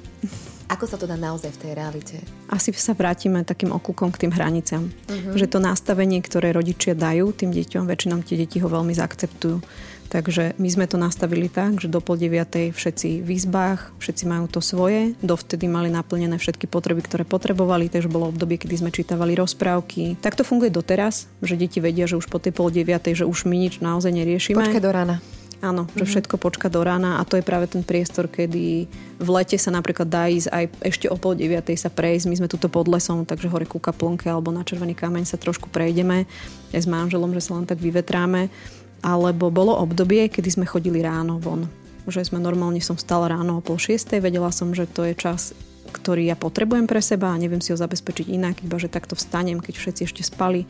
Ako 0.65 0.89
sa 0.89 0.97
to 0.97 1.05
dá 1.05 1.13
naozaj 1.13 1.53
v 1.53 1.61
tej 1.61 1.71
realite? 1.77 2.15
Asi 2.49 2.73
sa 2.73 2.97
vrátime 2.97 3.45
takým 3.45 3.69
okľukom 3.69 4.09
k 4.09 4.25
tým 4.25 4.31
hraniciam. 4.33 4.89
Uh-huh. 4.89 5.37
Že 5.37 5.45
to 5.45 5.59
nastavenie, 5.61 6.17
ktoré 6.25 6.57
rodičia 6.57 6.97
dajú 6.97 7.37
tým 7.37 7.53
deťom, 7.53 7.85
väčšinou 7.85 8.25
tie 8.25 8.33
deti 8.33 8.57
ho 8.57 8.65
veľmi 8.65 8.89
zaakceptujú. 8.97 9.61
Takže 10.09 10.55
my 10.61 10.69
sme 10.69 10.85
to 10.85 10.95
nastavili 10.95 11.49
tak, 11.49 11.81
že 11.81 11.91
do 11.91 11.99
pol 11.99 12.15
deviatej 12.15 12.71
všetci 12.71 13.25
v 13.25 13.29
izbách, 13.35 13.91
všetci 13.97 14.23
majú 14.29 14.45
to 14.47 14.61
svoje. 14.61 15.17
Dovtedy 15.19 15.65
mali 15.65 15.89
naplnené 15.89 16.37
všetky 16.37 16.69
potreby, 16.69 17.01
ktoré 17.03 17.23
potrebovali, 17.25 17.89
takže 17.89 18.11
bolo 18.11 18.29
obdobie, 18.29 18.61
kedy 18.61 18.85
sme 18.85 18.93
čítavali 18.93 19.33
rozprávky. 19.35 20.21
Tak 20.21 20.37
to 20.37 20.47
funguje 20.47 20.69
doteraz, 20.69 21.27
že 21.41 21.57
deti 21.57 21.81
vedia, 21.81 22.05
že 22.05 22.15
už 22.15 22.29
po 22.29 22.37
tej 22.37 22.53
pol 22.53 22.69
deviatej, 22.69 23.25
že 23.25 23.25
už 23.25 23.49
my 23.49 23.55
nič 23.57 23.81
naozaj 23.81 24.13
neriešime. 24.13 24.61
Počkaj 24.61 24.83
do 24.83 24.93
rána. 24.93 25.17
Áno, 25.63 25.87
že 25.95 26.03
mhm. 26.03 26.09
všetko 26.11 26.35
počka 26.37 26.67
do 26.67 26.83
rána 26.83 27.17
a 27.17 27.25
to 27.25 27.39
je 27.39 27.45
práve 27.45 27.65
ten 27.71 27.81
priestor, 27.81 28.27
kedy 28.27 28.85
v 29.17 29.29
lete 29.31 29.55
sa 29.55 29.71
napríklad 29.71 30.05
dá 30.05 30.27
ísť 30.27 30.51
aj 30.51 30.65
ešte 30.83 31.05
o 31.07 31.15
pol 31.15 31.33
deviatej 31.33 31.79
sa 31.79 31.89
prejsť. 31.89 32.27
My 32.27 32.35
sme 32.43 32.51
tuto 32.51 32.67
pod 32.67 32.91
lesom, 32.91 33.23
takže 33.23 33.47
hore 33.47 33.63
ku 33.63 33.79
kaplnke 33.79 34.27
alebo 34.27 34.51
na 34.51 34.67
Červený 34.67 34.93
kameň 34.93 35.23
sa 35.25 35.39
trošku 35.39 35.71
prejdeme 35.71 36.27
aj 36.75 36.79
s 36.83 36.87
manželom, 36.87 37.31
že 37.31 37.41
sa 37.41 37.55
len 37.55 37.65
tak 37.65 37.79
vyvetráme. 37.79 38.51
Alebo 39.05 39.53
bolo 39.53 39.77
obdobie, 39.77 40.25
kedy 40.25 40.49
sme 40.49 40.65
chodili 40.65 41.05
ráno 41.05 41.37
von. 41.37 41.69
Že 42.09 42.33
sme 42.33 42.39
normálne 42.41 42.81
som 42.81 42.97
stala 42.97 43.29
ráno 43.29 43.61
o 43.61 43.65
pol 43.65 43.77
šiestej, 43.77 44.17
vedela 44.17 44.49
som, 44.49 44.73
že 44.73 44.89
to 44.89 45.05
je 45.05 45.13
čas, 45.13 45.53
ktorý 45.93 46.25
ja 46.25 46.33
potrebujem 46.33 46.89
pre 46.89 47.05
seba 47.05 47.29
a 47.29 47.37
neviem 47.37 47.61
si 47.61 47.69
ho 47.69 47.77
zabezpečiť 47.77 48.33
inak, 48.33 48.65
iba 48.65 48.81
že 48.81 48.89
takto 48.89 49.13
vstanem, 49.13 49.61
keď 49.61 49.73
všetci 49.77 50.01
ešte 50.09 50.21
spali 50.25 50.65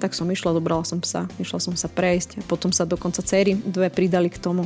tak 0.00 0.16
som 0.16 0.24
išla, 0.26 0.56
dobrala 0.56 0.82
som 0.82 0.98
psa, 1.04 1.28
išla 1.36 1.60
som 1.60 1.76
sa 1.76 1.86
prejsť 1.92 2.40
a 2.40 2.42
potom 2.48 2.72
sa 2.72 2.88
dokonca 2.88 3.20
céry 3.20 3.52
dve 3.54 3.92
pridali 3.92 4.32
k 4.32 4.40
tomu. 4.40 4.64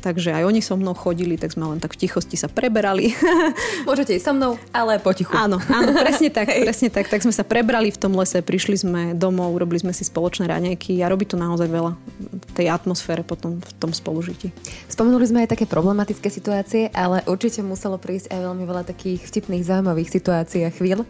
Takže 0.00 0.32
aj 0.32 0.48
oni 0.48 0.64
so 0.64 0.80
mnou 0.80 0.96
chodili, 0.96 1.36
tak 1.36 1.52
sme 1.52 1.68
len 1.68 1.76
tak 1.76 1.92
v 1.92 2.08
tichosti 2.08 2.32
sa 2.40 2.48
preberali. 2.48 3.12
Môžete 3.88 4.16
ísť 4.16 4.26
so 4.26 4.32
mnou, 4.32 4.52
ale 4.72 4.96
potichu. 4.96 5.36
Áno, 5.36 5.60
áno, 5.68 5.92
presne 5.92 6.32
tak, 6.36 6.48
presne 6.48 6.88
tak. 6.88 7.12
Tak 7.12 7.20
sme 7.20 7.36
sa 7.36 7.44
prebrali 7.44 7.92
v 7.92 8.00
tom 8.00 8.16
lese, 8.16 8.40
prišli 8.40 8.80
sme 8.80 9.02
domov, 9.12 9.52
robili 9.60 9.84
sme 9.84 9.92
si 9.92 10.08
spoločné 10.08 10.48
raňajky 10.48 11.04
a 11.04 11.12
robí 11.12 11.28
to 11.28 11.36
naozaj 11.36 11.68
veľa 11.68 11.92
tej 12.56 12.72
atmosfére 12.72 13.20
potom 13.20 13.60
v 13.60 13.72
tom 13.76 13.92
spolužití. 13.92 14.48
Spomenuli 14.88 15.28
sme 15.28 15.44
aj 15.44 15.52
také 15.52 15.68
problematické 15.68 16.32
situácie, 16.32 16.88
ale 16.96 17.20
určite 17.28 17.60
muselo 17.60 18.00
prísť 18.00 18.32
aj 18.32 18.40
veľmi 18.40 18.64
veľa 18.64 18.88
takých 18.88 19.20
vtipných, 19.28 19.68
zaujímavých 19.68 20.08
situácií 20.08 20.64
a 20.64 20.72
chvíľ. 20.72 21.04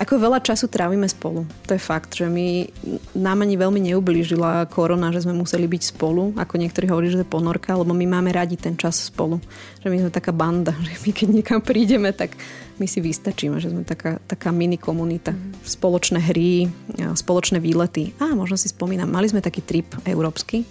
Ako 0.00 0.16
veľa 0.16 0.40
času 0.40 0.72
trávime 0.72 1.04
spolu. 1.04 1.44
To 1.68 1.76
je 1.76 1.82
fakt, 1.82 2.16
že 2.16 2.24
my, 2.24 2.64
nám 3.12 3.44
ani 3.44 3.60
veľmi 3.60 3.80
neublížila 3.92 4.64
korona, 4.72 5.12
že 5.12 5.28
sme 5.28 5.36
museli 5.36 5.68
byť 5.68 5.82
spolu, 5.92 6.32
ako 6.40 6.54
niektorí 6.56 6.88
hovorí, 6.88 7.12
že 7.12 7.20
to 7.20 7.24
je 7.28 7.34
ponorka, 7.34 7.76
lebo 7.76 7.92
my 7.92 8.06
máme 8.08 8.32
radi 8.32 8.56
ten 8.56 8.72
čas 8.72 9.12
spolu. 9.12 9.36
Že 9.84 9.88
my 9.92 9.96
sme 10.06 10.10
taká 10.10 10.32
banda, 10.32 10.72
že 10.86 10.96
my 11.04 11.10
keď 11.12 11.28
niekam 11.28 11.60
prídeme, 11.60 12.08
tak 12.16 12.32
my 12.80 12.88
si 12.88 13.04
vystačíme, 13.04 13.60
že 13.60 13.68
sme 13.68 13.84
taká, 13.84 14.16
taká 14.24 14.48
mini 14.48 14.80
komunita. 14.80 15.36
Mm. 15.36 15.60
Spoločné 15.60 16.18
hry, 16.24 16.66
spoločné 17.12 17.60
výlety. 17.60 18.16
A 18.16 18.32
možno 18.32 18.56
si 18.56 18.72
spomínam, 18.72 19.12
mali 19.12 19.28
sme 19.28 19.44
taký 19.44 19.60
trip 19.60 19.92
európsky, 20.08 20.64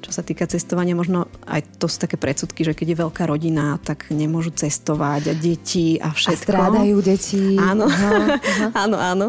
čo 0.00 0.10
sa 0.10 0.24
týka 0.24 0.48
cestovania, 0.48 0.96
možno 0.96 1.28
aj 1.44 1.76
to 1.76 1.86
sú 1.86 2.00
také 2.00 2.16
predsudky, 2.16 2.64
že 2.64 2.72
keď 2.72 2.86
je 2.92 3.02
veľká 3.04 3.22
rodina, 3.28 3.76
tak 3.84 4.08
nemôžu 4.08 4.50
cestovať 4.56 5.30
a 5.30 5.34
deti 5.36 6.00
a 6.00 6.10
všetko. 6.10 6.36
A 6.36 6.44
strádajú 6.44 6.96
deti. 7.04 7.60
Áno, 7.60 7.84
aha, 7.86 8.40
aha. 8.40 8.66
áno, 8.88 8.96
áno. 8.96 9.26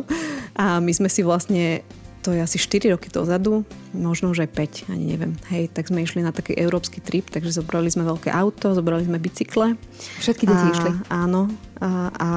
A 0.56 0.80
my 0.80 0.92
sme 0.96 1.12
si 1.12 1.22
vlastne 1.22 1.84
to 2.22 2.38
je 2.38 2.42
asi 2.42 2.62
4 2.62 2.94
roky 2.94 3.10
dozadu, 3.10 3.66
možno 3.98 4.30
už 4.30 4.46
aj 4.46 4.50
5, 4.86 4.94
ani 4.94 5.06
neviem. 5.10 5.34
Hej, 5.50 5.74
tak 5.74 5.90
sme 5.90 6.06
išli 6.06 6.22
na 6.22 6.30
taký 6.30 6.54
európsky 6.54 7.02
trip, 7.02 7.34
takže 7.34 7.50
zobrali 7.50 7.90
sme 7.90 8.06
veľké 8.06 8.30
auto, 8.30 8.78
zobrali 8.78 9.10
sme 9.10 9.18
bicykle. 9.18 9.74
Všetky 10.22 10.46
deti 10.46 10.66
a, 10.66 10.70
išli? 10.70 10.92
Áno. 11.10 11.50
A, 11.82 11.90
a 12.14 12.30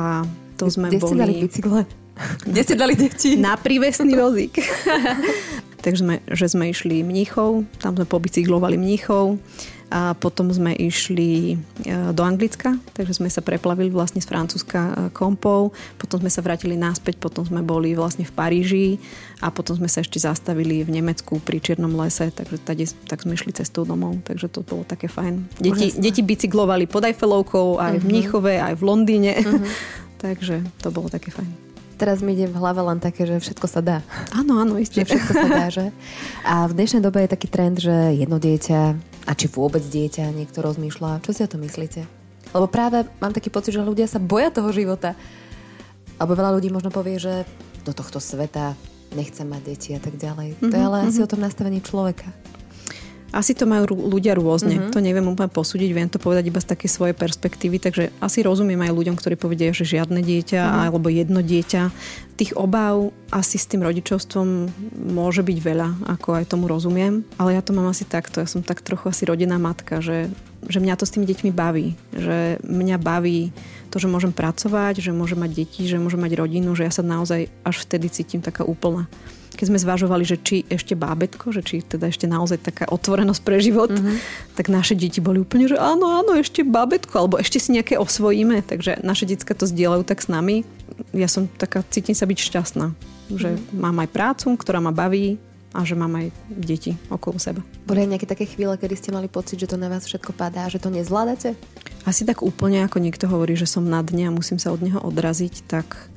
to 0.57 0.73
sme 0.73 0.89
Kde 0.89 1.05
boli... 1.05 1.11
ste 1.13 1.21
dali 1.21 1.35
bicykle? 1.37 1.81
Kde 2.49 2.61
ste 2.65 2.75
dali 2.81 2.95
deti? 2.97 3.37
Na 3.37 3.61
prívesný 3.61 4.17
vozík. 4.17 4.57
Takže 5.85 6.01
sme, 6.01 6.17
že 6.33 6.49
sme 6.49 6.73
išli 6.73 7.05
Mníchov, 7.05 7.69
tam 7.77 7.93
sme 7.93 8.09
pobicyklovali 8.09 8.81
Mníchov 8.81 9.37
a 9.93 10.17
potom 10.17 10.49
sme 10.49 10.73
išli 10.73 11.55
e, 11.55 11.57
do 12.17 12.25
Anglicka, 12.25 12.81
takže 12.97 13.21
sme 13.21 13.29
sa 13.29 13.45
preplavili 13.45 13.93
vlastne 13.93 14.25
z 14.25 14.27
Francúzska 14.27 14.81
e, 14.81 14.93
kompou, 15.13 15.77
potom 16.01 16.25
sme 16.25 16.33
sa 16.33 16.41
vrátili 16.41 16.75
naspäť, 16.75 17.21
potom 17.21 17.45
sme 17.45 17.61
boli 17.61 17.93
vlastne 17.93 18.25
v 18.25 18.33
Paríži 18.33 18.87
a 19.45 19.53
potom 19.53 19.77
sme 19.77 19.93
sa 19.93 20.01
ešte 20.01 20.17
zastavili 20.17 20.81
v 20.89 20.99
Nemecku 20.99 21.37
pri 21.45 21.61
Čiernom 21.61 21.93
lese, 22.01 22.33
takže 22.33 22.65
tady, 22.65 22.89
tak 23.05 23.21
sme 23.21 23.37
išli 23.37 23.53
cestou 23.53 23.85
domov, 23.85 24.25
takže 24.25 24.49
to 24.49 24.65
bolo 24.65 24.89
také 24.89 25.07
fajn. 25.07 25.61
Deti, 25.61 25.93
deti 26.01 26.25
bicyklovali 26.25 26.89
pod 26.89 27.05
Eiffelovkou 27.05 27.77
aj 27.77 27.93
uh-huh. 27.93 28.01
v 28.01 28.05
mhm. 28.05 28.09
Mníchove, 28.09 28.53
aj 28.57 28.75
v 28.75 28.83
Londýne, 28.83 29.33
uh-huh. 29.37 29.69
takže 30.25 30.65
to 30.81 30.89
bolo 30.89 31.13
také 31.13 31.29
fajn. 31.29 31.64
Teraz 32.05 32.21
mi 32.21 32.37
ide 32.37 32.45
v 32.45 32.61
hlave 32.61 32.85
len 32.85 33.01
také, 33.01 33.25
že 33.25 33.41
všetko 33.41 33.65
sa 33.65 33.81
dá. 33.81 34.05
Áno, 34.37 34.61
áno, 34.61 34.77
isté. 34.77 35.09
Že 35.09 35.17
všetko 35.17 35.33
sa 35.33 35.49
dá, 35.49 35.67
že? 35.73 35.89
A 36.45 36.69
v 36.69 36.77
dnešnej 36.77 37.01
dobe 37.01 37.25
je 37.25 37.33
taký 37.33 37.49
trend, 37.49 37.81
že 37.81 38.13
jedno 38.13 38.37
dieťa, 38.37 38.81
a 39.25 39.33
či 39.33 39.49
vôbec 39.49 39.81
dieťa 39.81 40.29
niekto 40.37 40.61
rozmýšľa. 40.61 41.25
Čo 41.25 41.33
si 41.33 41.41
o 41.41 41.49
to 41.49 41.57
myslíte? 41.57 42.05
Lebo 42.53 42.69
práve 42.69 43.09
mám 43.25 43.33
taký 43.33 43.49
pocit, 43.49 43.73
že 43.73 43.81
ľudia 43.81 44.05
sa 44.05 44.21
boja 44.21 44.53
toho 44.53 44.69
života. 44.69 45.17
Alebo 46.21 46.37
veľa 46.37 46.61
ľudí 46.61 46.69
možno 46.69 46.93
povie, 46.93 47.17
že 47.17 47.49
do 47.89 47.97
tohto 47.97 48.21
sveta 48.21 48.77
nechcem 49.17 49.49
mať 49.49 49.63
deti 49.65 49.97
a 49.97 50.01
tak 50.05 50.21
ďalej. 50.21 50.61
Mm-hmm, 50.61 50.69
to 50.69 50.75
je 50.77 50.83
mhm, 50.85 50.89
ale 50.93 50.97
mm-hmm. 51.01 51.17
asi 51.17 51.25
o 51.25 51.31
tom 51.33 51.41
nastavení 51.41 51.81
človeka. 51.81 52.29
Asi 53.35 53.51
to 53.59 53.67
majú 53.67 53.91
ľudia 53.91 54.39
rôzne. 54.39 54.79
Mm-hmm. 54.79 54.93
To 54.95 55.03
neviem 55.03 55.27
úplne 55.27 55.51
posúdiť, 55.51 55.91
viem 55.91 56.07
to 56.07 56.23
povedať 56.23 56.55
iba 56.55 56.63
z 56.63 56.71
také 56.71 56.87
svojej 56.87 57.19
perspektívy, 57.19 57.83
takže 57.83 58.15
asi 58.23 58.47
rozumiem 58.47 58.79
aj 58.87 58.95
ľuďom, 58.95 59.19
ktorí 59.19 59.35
povedia, 59.35 59.75
že 59.75 59.83
žiadne 59.83 60.23
dieťa 60.23 60.63
mm-hmm. 60.63 60.83
alebo 60.87 61.11
jedno 61.11 61.43
dieťa. 61.43 61.83
Tých 62.39 62.55
obáv 62.55 63.11
asi 63.35 63.59
s 63.59 63.67
tým 63.67 63.83
rodičovstvom 63.83 64.71
môže 65.11 65.43
byť 65.43 65.59
veľa, 65.59 65.89
ako 66.19 66.39
aj 66.39 66.45
tomu 66.51 66.71
rozumiem, 66.71 67.27
ale 67.39 67.59
ja 67.59 67.63
to 67.63 67.75
mám 67.75 67.91
asi 67.91 68.07
takto. 68.07 68.39
Ja 68.39 68.47
som 68.47 68.63
tak 68.63 68.83
trochu 68.87 69.11
asi 69.11 69.27
rodinná 69.27 69.59
matka, 69.59 69.99
že, 69.99 70.31
že 70.67 70.79
mňa 70.79 70.95
to 70.95 71.07
s 71.07 71.15
tými 71.15 71.27
deťmi 71.27 71.51
baví. 71.51 71.99
Že 72.15 72.63
mňa 72.63 72.97
baví 73.03 73.51
to, 73.91 74.03
že 74.03 74.11
môžem 74.11 74.35
pracovať, 74.35 74.99
že 74.99 75.15
môžem 75.15 75.39
mať 75.39 75.51
deti, 75.55 75.87
že 75.87 76.03
môžem 76.03 76.19
mať 76.19 76.35
rodinu, 76.35 76.75
že 76.75 76.87
ja 76.87 76.93
sa 76.95 77.07
naozaj 77.07 77.47
až 77.63 77.77
vtedy 77.87 78.11
cítim 78.11 78.43
taká 78.43 78.67
úplná 78.67 79.07
keď 79.55 79.67
sme 79.71 79.79
zvažovali, 79.79 80.25
že 80.27 80.37
či 80.39 80.67
ešte 80.67 80.99
bábetko, 80.99 81.55
že 81.55 81.63
či 81.63 81.81
teda 81.81 82.11
ešte 82.11 82.27
naozaj 82.27 82.61
taká 82.61 82.85
otvorenosť 82.91 83.41
pre 83.43 83.63
život, 83.63 83.95
mm-hmm. 83.95 84.17
tak 84.59 84.69
naše 84.69 84.99
deti 84.99 85.23
boli 85.23 85.41
úplne, 85.41 85.71
že 85.71 85.79
áno, 85.79 86.11
áno, 86.11 86.35
ešte 86.37 86.67
bábetko, 86.67 87.15
alebo 87.15 87.39
ešte 87.39 87.63
si 87.63 87.73
nejaké 87.73 87.97
osvojíme, 87.97 88.67
takže 88.67 89.01
naše 89.01 89.25
detská 89.25 89.55
to 89.55 89.71
zdieľajú 89.71 90.03
tak 90.05 90.21
s 90.21 90.29
nami. 90.29 90.67
Ja 91.15 91.31
som 91.31 91.47
taká, 91.47 91.87
cítim 91.89 92.15
sa 92.15 92.27
byť 92.27 92.39
šťastná, 92.39 92.87
že 93.35 93.57
mm-hmm. 93.57 93.79
mám 93.79 93.97
aj 94.03 94.09
prácu, 94.11 94.47
ktorá 94.59 94.83
ma 94.83 94.91
baví, 94.91 95.39
a 95.75 95.83
že 95.83 95.99
mám 95.99 96.15
aj 96.15 96.31
deti 96.47 96.95
okolo 97.11 97.43
seba. 97.43 97.59
Boli 97.83 98.07
aj 98.07 98.11
nejaké 98.15 98.27
také 98.31 98.47
chvíle, 98.47 98.79
kedy 98.79 98.95
ste 98.95 99.11
mali 99.11 99.27
pocit, 99.27 99.59
že 99.59 99.67
to 99.67 99.75
na 99.75 99.91
vás 99.91 100.07
všetko 100.07 100.31
padá, 100.31 100.71
že 100.71 100.79
to 100.79 100.87
nezvládate? 100.87 101.59
Asi 102.07 102.23
tak 102.23 102.47
úplne, 102.47 102.87
ako 102.87 103.03
niekto 103.03 103.27
hovorí, 103.27 103.59
že 103.59 103.67
som 103.67 103.83
na 103.83 103.99
dne 104.07 104.31
a 104.31 104.37
musím 104.37 104.63
sa 104.63 104.71
od 104.71 104.79
neho 104.79 105.03
odraziť, 105.03 105.67
tak 105.67 106.14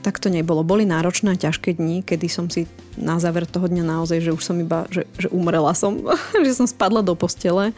tak 0.00 0.16
to 0.16 0.32
nebolo. 0.32 0.64
Boli 0.64 0.88
náročné 0.88 1.36
a 1.36 1.40
ťažké 1.40 1.76
dni, 1.76 2.00
kedy 2.00 2.26
som 2.28 2.48
si 2.48 2.64
na 2.96 3.20
záver 3.20 3.44
toho 3.44 3.68
dňa 3.68 3.84
naozaj, 3.84 4.18
že 4.24 4.32
už 4.32 4.42
som 4.42 4.56
iba, 4.56 4.88
že, 4.88 5.04
že 5.20 5.28
umrela 5.28 5.76
som, 5.76 6.00
že 6.46 6.52
som 6.56 6.66
spadla 6.68 7.04
do 7.04 7.12
postele 7.12 7.76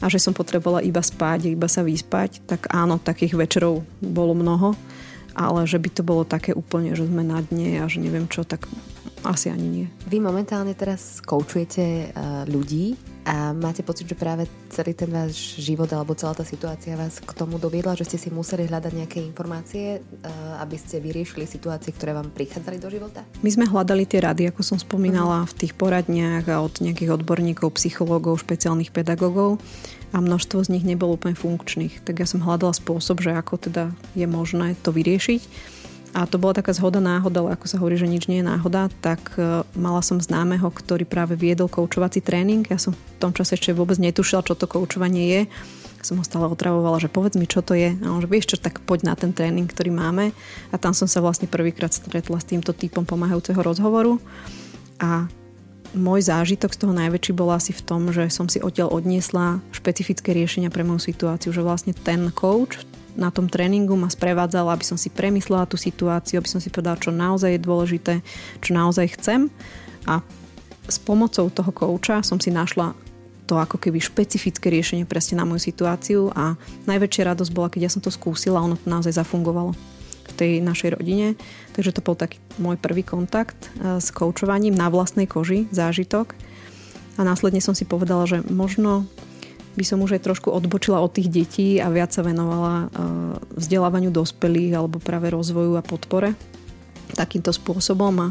a 0.00 0.06
že 0.12 0.20
som 0.20 0.36
potrebovala 0.36 0.84
iba 0.84 1.00
spať, 1.00 1.56
iba 1.56 1.68
sa 1.68 1.80
vyspať, 1.80 2.44
tak 2.44 2.68
áno, 2.68 3.00
takých 3.00 3.32
večerov 3.32 3.80
bolo 4.04 4.36
mnoho, 4.36 4.76
ale 5.32 5.64
že 5.64 5.80
by 5.80 5.88
to 5.88 6.02
bolo 6.04 6.22
také 6.28 6.52
úplne, 6.52 6.92
že 6.92 7.08
sme 7.08 7.24
na 7.24 7.40
dne 7.40 7.80
a 7.80 7.88
že 7.88 8.04
neviem 8.04 8.28
čo, 8.28 8.44
tak 8.44 8.68
asi 9.24 9.48
ani 9.48 9.66
nie. 9.66 9.86
Vy 10.04 10.20
momentálne 10.20 10.76
teraz 10.76 11.24
koučujete 11.24 12.12
uh, 12.12 12.44
ľudí 12.44 13.15
a 13.26 13.50
máte 13.50 13.82
pocit, 13.82 14.06
že 14.06 14.14
práve 14.14 14.46
celý 14.70 14.94
ten 14.94 15.10
váš 15.10 15.58
život 15.58 15.90
alebo 15.90 16.14
celá 16.14 16.30
tá 16.38 16.46
situácia 16.46 16.94
vás 16.94 17.18
k 17.18 17.34
tomu 17.34 17.58
doviedla, 17.58 17.98
že 17.98 18.06
ste 18.06 18.22
si 18.22 18.28
museli 18.30 18.70
hľadať 18.70 18.92
nejaké 18.94 19.18
informácie, 19.18 19.98
eh, 19.98 20.62
aby 20.62 20.78
ste 20.78 21.02
vyriešili 21.02 21.42
situácie, 21.42 21.90
ktoré 21.90 22.14
vám 22.14 22.30
prichádzali 22.30 22.78
do 22.78 22.86
života? 22.86 23.26
My 23.42 23.50
sme 23.50 23.66
hľadali 23.66 24.06
tie 24.06 24.22
rady, 24.22 24.54
ako 24.54 24.62
som 24.62 24.78
spomínala, 24.78 25.42
uh-huh. 25.42 25.50
v 25.50 25.58
tých 25.58 25.74
poradniach 25.74 26.46
a 26.46 26.62
od 26.62 26.78
nejakých 26.78 27.18
odborníkov, 27.18 27.74
psychológov, 27.74 28.46
špeciálnych 28.46 28.94
pedagógov 28.94 29.58
a 30.14 30.22
množstvo 30.22 30.62
z 30.62 30.78
nich 30.78 30.86
nebolo 30.86 31.18
úplne 31.18 31.34
funkčných. 31.34 32.06
Tak 32.06 32.22
ja 32.22 32.26
som 32.30 32.46
hľadala 32.46 32.78
spôsob, 32.78 33.26
že 33.26 33.34
ako 33.34 33.58
teda 33.58 33.90
je 34.14 34.30
možné 34.30 34.78
to 34.86 34.94
vyriešiť 34.94 35.74
a 36.16 36.24
to 36.24 36.40
bola 36.40 36.56
taká 36.56 36.72
zhoda 36.72 36.96
náhoda, 36.96 37.44
ale 37.44 37.60
ako 37.60 37.68
sa 37.68 37.76
hovorí, 37.76 38.00
že 38.00 38.08
nič 38.08 38.24
nie 38.24 38.40
je 38.40 38.48
náhoda, 38.48 38.88
tak 39.04 39.36
e, 39.36 39.68
mala 39.76 40.00
som 40.00 40.16
známeho, 40.16 40.64
ktorý 40.72 41.04
práve 41.04 41.36
viedol 41.36 41.68
koučovací 41.68 42.24
tréning. 42.24 42.64
Ja 42.72 42.80
som 42.80 42.96
v 42.96 43.20
tom 43.20 43.36
čase 43.36 43.60
ešte 43.60 43.76
vôbec 43.76 44.00
netušila, 44.00 44.40
čo 44.40 44.56
to 44.56 44.64
koučovanie 44.64 45.28
je. 45.28 45.40
Som 46.00 46.16
ho 46.16 46.24
stále 46.24 46.48
otravovala, 46.48 47.04
že 47.04 47.12
povedz 47.12 47.36
mi, 47.36 47.44
čo 47.44 47.60
to 47.60 47.76
je. 47.76 47.92
A 48.00 48.06
on, 48.08 48.24
že 48.24 48.32
vieš 48.32 48.48
čo, 48.48 48.56
tak 48.56 48.80
poď 48.88 49.12
na 49.12 49.14
ten 49.18 49.36
tréning, 49.36 49.68
ktorý 49.68 49.92
máme. 49.92 50.32
A 50.72 50.80
tam 50.80 50.96
som 50.96 51.04
sa 51.04 51.20
vlastne 51.20 51.52
prvýkrát 51.52 51.92
stretla 51.92 52.40
s 52.40 52.48
týmto 52.48 52.72
typom 52.72 53.04
pomáhajúceho 53.04 53.60
rozhovoru. 53.60 54.16
A 54.96 55.28
môj 55.92 56.32
zážitok 56.32 56.72
z 56.72 56.80
toho 56.80 56.96
najväčší 56.96 57.36
bol 57.36 57.52
asi 57.52 57.76
v 57.76 57.84
tom, 57.84 58.08
že 58.08 58.32
som 58.32 58.48
si 58.48 58.56
odtiaľ 58.56 58.88
odniesla 58.88 59.60
špecifické 59.68 60.32
riešenia 60.32 60.72
pre 60.72 60.80
moju 60.80 61.12
situáciu, 61.12 61.52
že 61.52 61.60
vlastne 61.60 61.92
ten 61.92 62.32
coach 62.32 62.80
na 63.16 63.32
tom 63.32 63.48
tréningu 63.48 63.96
ma 63.96 64.12
sprevádzal, 64.12 64.68
aby 64.70 64.84
som 64.84 65.00
si 65.00 65.08
premyslela 65.08 65.66
tú 65.66 65.80
situáciu, 65.80 66.38
aby 66.38 66.48
som 66.48 66.60
si 66.60 66.68
povedala, 66.68 67.00
čo 67.00 67.10
naozaj 67.10 67.56
je 67.56 67.66
dôležité, 67.66 68.12
čo 68.60 68.70
naozaj 68.76 69.16
chcem. 69.18 69.48
A 70.04 70.20
s 70.86 71.02
pomocou 71.02 71.50
toho 71.50 71.72
kouča 71.74 72.22
som 72.22 72.38
si 72.38 72.54
našla 72.54 72.94
to 73.46 73.56
ako 73.56 73.78
keby 73.78 74.02
špecifické 74.02 74.68
riešenie 74.68 75.06
presne 75.06 75.38
na 75.38 75.46
moju 75.46 75.62
situáciu 75.62 76.34
a 76.34 76.58
najväčšia 76.90 77.30
radosť 77.30 77.52
bola, 77.54 77.70
keď 77.70 77.80
ja 77.86 77.90
som 77.94 78.02
to 78.02 78.10
skúsila 78.10 78.58
ono 78.58 78.74
to 78.74 78.90
naozaj 78.90 79.14
zafungovalo 79.14 79.72
v 80.26 80.32
tej 80.34 80.52
našej 80.58 80.98
rodine. 80.98 81.38
Takže 81.78 81.94
to 81.94 82.02
bol 82.02 82.18
taký 82.18 82.42
môj 82.58 82.74
prvý 82.74 83.06
kontakt 83.06 83.70
e, 83.78 84.02
s 84.02 84.10
koučovaním 84.10 84.74
na 84.74 84.90
vlastnej 84.90 85.30
koži, 85.30 85.70
zážitok. 85.70 86.34
A 87.16 87.22
následne 87.22 87.62
som 87.62 87.72
si 87.72 87.86
povedala, 87.86 88.26
že 88.26 88.42
možno 88.50 89.06
by 89.76 89.84
som 89.84 90.00
už 90.00 90.16
aj 90.16 90.24
trošku 90.24 90.48
odbočila 90.48 90.98
od 91.04 91.12
tých 91.12 91.28
detí 91.28 91.68
a 91.78 91.92
viac 91.92 92.10
sa 92.10 92.24
venovala 92.24 92.74
e, 92.74 92.86
vzdelávaniu 93.60 94.08
dospelých 94.08 94.72
alebo 94.80 94.96
práve 94.96 95.28
rozvoju 95.28 95.76
a 95.76 95.84
podpore 95.84 96.32
takýmto 97.14 97.54
spôsobom 97.54 98.12
a 98.18 98.28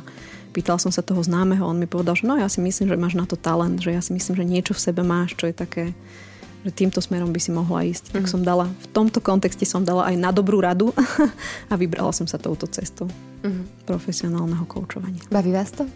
pýtal 0.51 0.79
som 0.81 0.91
sa 0.91 1.05
toho 1.05 1.23
známeho, 1.23 1.63
on 1.63 1.79
mi 1.79 1.87
povedal, 1.87 2.15
že 2.15 2.27
no 2.27 2.35
ja 2.35 2.47
si 2.51 2.59
myslím, 2.59 2.91
že 2.91 2.99
máš 2.99 3.15
na 3.15 3.23
to 3.23 3.39
talent, 3.39 3.79
že 3.79 3.91
ja 3.91 4.01
si 4.03 4.11
myslím, 4.11 4.35
že 4.35 4.45
niečo 4.47 4.73
v 4.75 4.83
sebe 4.83 5.01
máš, 5.03 5.35
čo 5.35 5.47
je 5.47 5.55
také, 5.55 5.83
že 6.63 6.71
týmto 6.71 6.99
smerom 6.99 7.31
by 7.31 7.39
si 7.39 7.51
mohla 7.51 7.83
ísť. 7.87 8.11
Mm. 8.11 8.13
Tak 8.19 8.23
mhm. 8.23 8.31
som 8.31 8.41
dala, 8.43 8.65
v 8.67 8.87
tomto 8.91 9.19
kontexte 9.19 9.63
som 9.63 9.83
dala 9.83 10.07
aj 10.07 10.15
na 10.15 10.31
dobrú 10.31 10.59
radu 10.59 10.91
a 11.71 11.73
vybrala 11.75 12.11
som 12.11 12.27
sa 12.27 12.39
touto 12.39 12.67
cestou 12.71 13.07
mm. 13.43 13.87
profesionálneho 13.87 14.63
koučovania. 14.67 15.23
Baví 15.31 15.51
vás 15.51 15.71
to? 15.71 15.87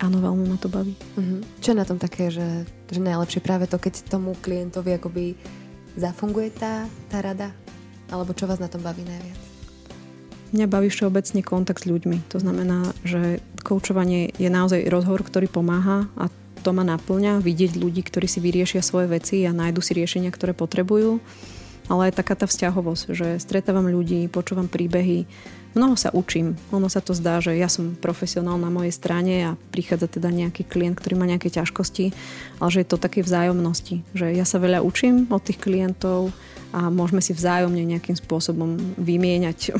Áno, 0.00 0.22
veľmi 0.22 0.48
ma 0.48 0.56
to 0.56 0.72
baví. 0.72 0.96
Uh-huh. 1.18 1.44
Čo 1.60 1.76
je 1.76 1.80
na 1.80 1.84
tom 1.84 2.00
také, 2.00 2.32
že, 2.32 2.64
že 2.88 3.00
najlepšie 3.02 3.44
práve 3.44 3.68
to, 3.68 3.76
keď 3.76 4.08
tomu 4.08 4.32
klientovi 4.40 4.96
akoby 4.96 5.36
zafunguje 6.00 6.48
tá, 6.54 6.88
tá 7.12 7.20
rada? 7.20 7.52
Alebo 8.08 8.32
čo 8.32 8.48
vás 8.48 8.56
na 8.56 8.72
tom 8.72 8.80
baví 8.80 9.04
najviac? 9.04 9.40
Mňa 10.52 10.66
baví 10.68 10.92
všeobecne 10.92 11.40
kontakt 11.40 11.84
s 11.84 11.88
ľuďmi. 11.88 12.28
To 12.28 12.36
znamená, 12.40 12.92
že 13.04 13.40
koučovanie 13.64 14.36
je 14.36 14.52
naozaj 14.52 14.84
rozhovor, 14.88 15.24
ktorý 15.24 15.48
pomáha 15.48 16.08
a 16.16 16.28
to 16.62 16.70
ma 16.76 16.84
naplňa 16.84 17.40
vidieť 17.42 17.80
ľudí, 17.80 18.04
ktorí 18.04 18.28
si 18.28 18.38
vyriešia 18.38 18.84
svoje 18.84 19.10
veci 19.10 19.42
a 19.48 19.56
nájdu 19.56 19.80
si 19.82 19.96
riešenia, 19.96 20.30
ktoré 20.30 20.52
potrebujú. 20.54 21.18
Ale 21.90 22.12
aj 22.12 22.22
taká 22.22 22.38
tá 22.38 22.46
vzťahovosť, 22.46 23.04
že 23.10 23.28
stretávam 23.42 23.90
ľudí, 23.90 24.30
počúvam 24.30 24.70
príbehy, 24.70 25.26
mnoho 25.72 25.94
sa 25.96 26.12
učím. 26.12 26.56
Ono 26.72 26.88
sa 26.88 27.00
to 27.00 27.16
zdá, 27.16 27.40
že 27.40 27.56
ja 27.56 27.68
som 27.68 27.96
profesionál 27.96 28.60
na 28.60 28.68
mojej 28.68 28.92
strane 28.92 29.34
a 29.48 29.50
prichádza 29.74 30.08
teda 30.08 30.28
nejaký 30.28 30.64
klient, 30.68 30.98
ktorý 31.00 31.14
má 31.16 31.26
nejaké 31.28 31.48
ťažkosti, 31.52 32.12
ale 32.60 32.70
že 32.72 32.80
je 32.84 32.88
to 32.88 33.00
také 33.00 33.24
vzájomnosti. 33.24 34.04
Že 34.12 34.36
ja 34.36 34.44
sa 34.44 34.60
veľa 34.60 34.84
učím 34.84 35.28
od 35.32 35.42
tých 35.42 35.60
klientov 35.60 36.32
a 36.72 36.88
môžeme 36.88 37.20
si 37.20 37.36
vzájomne 37.36 37.84
nejakým 37.84 38.16
spôsobom 38.16 38.80
vymieňať 38.96 39.76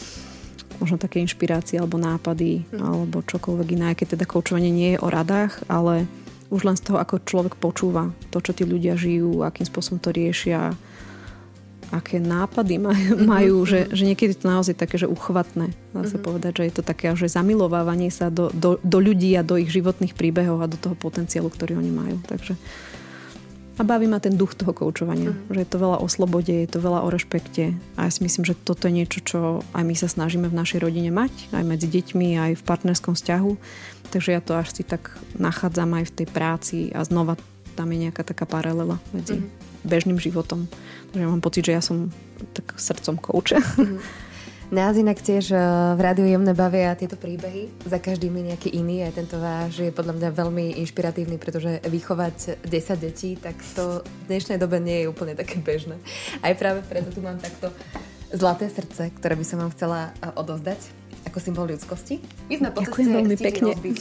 možno 0.82 0.98
také 0.98 1.22
inšpirácie 1.22 1.78
alebo 1.78 1.94
nápady 1.94 2.66
mm. 2.66 2.82
alebo 2.82 3.22
čokoľvek 3.22 3.68
iné, 3.78 3.94
keď 3.94 4.18
teda 4.18 4.26
koučovanie 4.26 4.74
nie 4.74 4.98
je 4.98 5.02
o 5.02 5.06
radách, 5.06 5.62
ale 5.70 6.10
už 6.50 6.68
len 6.68 6.76
z 6.76 6.90
toho, 6.90 6.98
ako 7.00 7.24
človek 7.24 7.54
počúva 7.56 8.12
to, 8.34 8.42
čo 8.42 8.52
tí 8.52 8.66
ľudia 8.66 8.98
žijú, 8.98 9.40
akým 9.40 9.64
spôsobom 9.64 10.02
to 10.02 10.12
riešia, 10.12 10.74
aké 11.92 12.16
nápady 12.16 12.80
majú, 13.36 13.62
mm-hmm. 13.62 13.70
že, 13.70 13.80
že 13.92 14.02
niekedy 14.08 14.32
to 14.32 14.48
naozaj 14.48 14.74
také, 14.74 14.96
že 14.96 15.06
uchvatné. 15.06 15.76
Dá 15.92 16.08
sa 16.08 16.16
mm-hmm. 16.16 16.24
povedať, 16.24 16.52
že 16.58 16.64
je 16.66 16.74
to 16.80 16.82
také, 16.82 17.12
že 17.12 17.28
zamilovávanie 17.28 18.08
sa 18.08 18.32
do, 18.32 18.48
do, 18.50 18.80
do 18.80 18.98
ľudí 18.98 19.36
a 19.36 19.44
do 19.44 19.60
ich 19.60 19.68
životných 19.68 20.16
príbehov 20.16 20.64
a 20.64 20.72
do 20.72 20.80
toho 20.80 20.96
potenciálu, 20.96 21.52
ktorý 21.52 21.76
oni 21.76 21.92
majú. 21.92 22.16
Takže 22.24 22.56
a 23.80 23.88
baví 23.88 24.04
ma 24.04 24.20
ten 24.20 24.36
duch 24.36 24.52
toho 24.52 24.76
koučovania. 24.76 25.32
Mm. 25.32 25.48
Že 25.48 25.60
je 25.64 25.70
to 25.72 25.78
veľa 25.80 25.98
o 26.04 26.06
slobode, 26.06 26.52
je 26.52 26.68
to 26.68 26.76
veľa 26.76 27.02
o 27.02 27.08
rešpekte. 27.08 27.72
A 27.96 28.04
ja 28.04 28.10
si 28.12 28.20
myslím, 28.20 28.44
že 28.44 28.52
toto 28.52 28.84
je 28.84 29.00
niečo, 29.00 29.24
čo 29.24 29.38
aj 29.72 29.82
my 29.82 29.96
sa 29.96 30.12
snažíme 30.12 30.44
v 30.52 30.58
našej 30.60 30.84
rodine 30.84 31.08
mať. 31.08 31.32
Aj 31.56 31.64
medzi 31.64 31.88
deťmi, 31.88 32.36
aj 32.36 32.52
v 32.60 32.66
partnerskom 32.68 33.16
vzťahu. 33.16 33.52
Takže 34.12 34.36
ja 34.36 34.44
to 34.44 34.60
až 34.60 34.76
si 34.76 34.84
tak 34.84 35.16
nachádzam 35.40 35.88
aj 35.96 36.04
v 36.04 36.14
tej 36.20 36.26
práci 36.28 36.78
a 36.92 37.00
znova 37.00 37.40
tam 37.72 37.88
je 37.88 38.04
nejaká 38.04 38.20
taká 38.28 38.44
paralela 38.44 39.00
medzi 39.16 39.40
mm. 39.40 39.71
Bežným 39.82 40.18
životom 40.18 40.70
že 41.12 41.28
mám 41.28 41.44
pocit, 41.44 41.68
že 41.68 41.76
ja 41.76 41.82
som 41.84 42.08
tak 42.56 42.74
srdcom 42.80 43.20
kouče. 43.20 43.60
Mm-hmm. 43.60 44.00
Nás 44.72 44.96
inak 44.96 45.20
tiež 45.20 45.52
eh, 45.52 45.60
v 45.92 46.00
rádiu 46.00 46.24
Jemné 46.24 46.56
bavia 46.56 46.96
tieto 46.96 47.20
príbehy. 47.20 47.84
Za 47.84 48.00
každým 48.00 48.32
je 48.40 48.44
nejaký 48.48 48.68
iný. 48.72 49.04
Aj 49.04 49.12
tento 49.12 49.36
váš 49.36 49.84
je 49.84 49.92
podľa 49.92 50.16
mňa 50.16 50.28
veľmi 50.32 50.80
inšpiratívny, 50.80 51.36
pretože 51.36 51.84
vychovať 51.84 52.64
10 52.64 53.04
detí, 53.04 53.36
tak 53.36 53.60
to 53.76 54.00
v 54.00 54.22
dnešnej 54.32 54.56
dobe 54.56 54.80
nie 54.80 55.04
je 55.04 55.10
úplne 55.12 55.36
také 55.36 55.60
bežné. 55.60 56.00
Aj 56.40 56.56
práve 56.56 56.80
preto 56.88 57.12
tu 57.12 57.20
mám 57.20 57.36
takto 57.36 57.68
zlaté 58.32 58.72
srdce, 58.72 59.12
ktoré 59.20 59.36
by 59.36 59.44
som 59.44 59.60
vám 59.60 59.70
chcela 59.76 60.16
eh, 60.24 60.32
odozdať 60.40 60.80
ako 61.28 61.38
symbol 61.38 61.68
ľudskosti. 61.68 62.24
My 62.48 62.54
sme 62.56 62.68
Ďakujem 62.72 63.08
veľmi 63.12 63.36
pekne. 63.36 63.76
Rozbiť, 63.76 64.00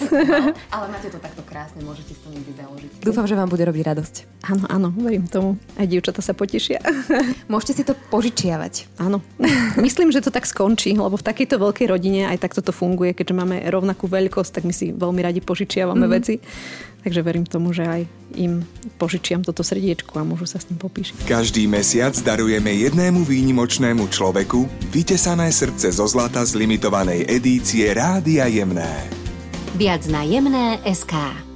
ale 0.74 0.86
máte 0.88 1.08
to 1.12 1.18
takto 1.20 1.42
krásne, 1.44 1.84
môžete 1.84 2.16
si 2.16 2.20
to 2.20 2.28
niekde 2.32 2.52
založiť. 2.56 2.90
Dúfam, 3.04 3.26
že 3.28 3.36
vám 3.36 3.48
bude 3.52 3.64
robiť 3.64 3.82
radosť. 3.92 4.14
Áno, 4.48 4.64
áno, 4.66 4.88
verím 4.96 5.28
tomu. 5.28 5.60
Aj 5.76 5.84
dievčata 5.84 6.24
sa 6.24 6.32
potešia. 6.32 6.80
Môžete 7.52 7.72
si 7.76 7.82
to 7.84 7.92
požičiavať. 8.08 8.96
Áno. 8.96 9.20
Myslím, 9.76 10.08
že 10.08 10.24
to 10.24 10.32
tak 10.32 10.48
skončí, 10.48 10.96
lebo 10.96 11.16
v 11.16 11.26
takejto 11.26 11.60
veľkej 11.60 11.86
rodine 11.92 12.28
aj 12.28 12.40
takto 12.40 12.64
to 12.64 12.72
funguje, 12.72 13.12
keďže 13.12 13.36
máme 13.36 13.56
rovnakú 13.68 14.08
veľkosť, 14.08 14.50
tak 14.60 14.64
my 14.64 14.72
si 14.72 14.92
veľmi 14.96 15.20
radi 15.20 15.44
požičiavame 15.44 16.06
mm. 16.08 16.12
veci. 16.12 16.34
Takže 17.00 17.20
verím 17.24 17.48
tomu, 17.48 17.72
že 17.72 17.84
aj 17.88 18.02
im 18.36 18.60
požičiam 19.00 19.40
toto 19.40 19.64
srdiečko 19.64 20.20
a 20.20 20.24
môžu 20.24 20.44
sa 20.44 20.60
s 20.60 20.68
tým 20.68 20.76
popíšiť. 20.76 21.24
Každý 21.24 21.64
mesiac 21.64 22.12
darujeme 22.20 22.76
jednému 22.76 23.24
výnimočnému 23.24 24.04
človeku 24.12 24.68
vytesané 24.92 25.48
srdce 25.48 25.96
zo 25.96 26.04
zlata 26.04 26.44
z 26.44 26.60
limitovanej 26.60 27.24
edície 27.24 27.88
Rádia 27.96 28.44
Jemné. 28.52 29.19
Viac 29.74 30.06
na 30.06 30.22
jemné 30.22 30.78
SK. 30.82 31.49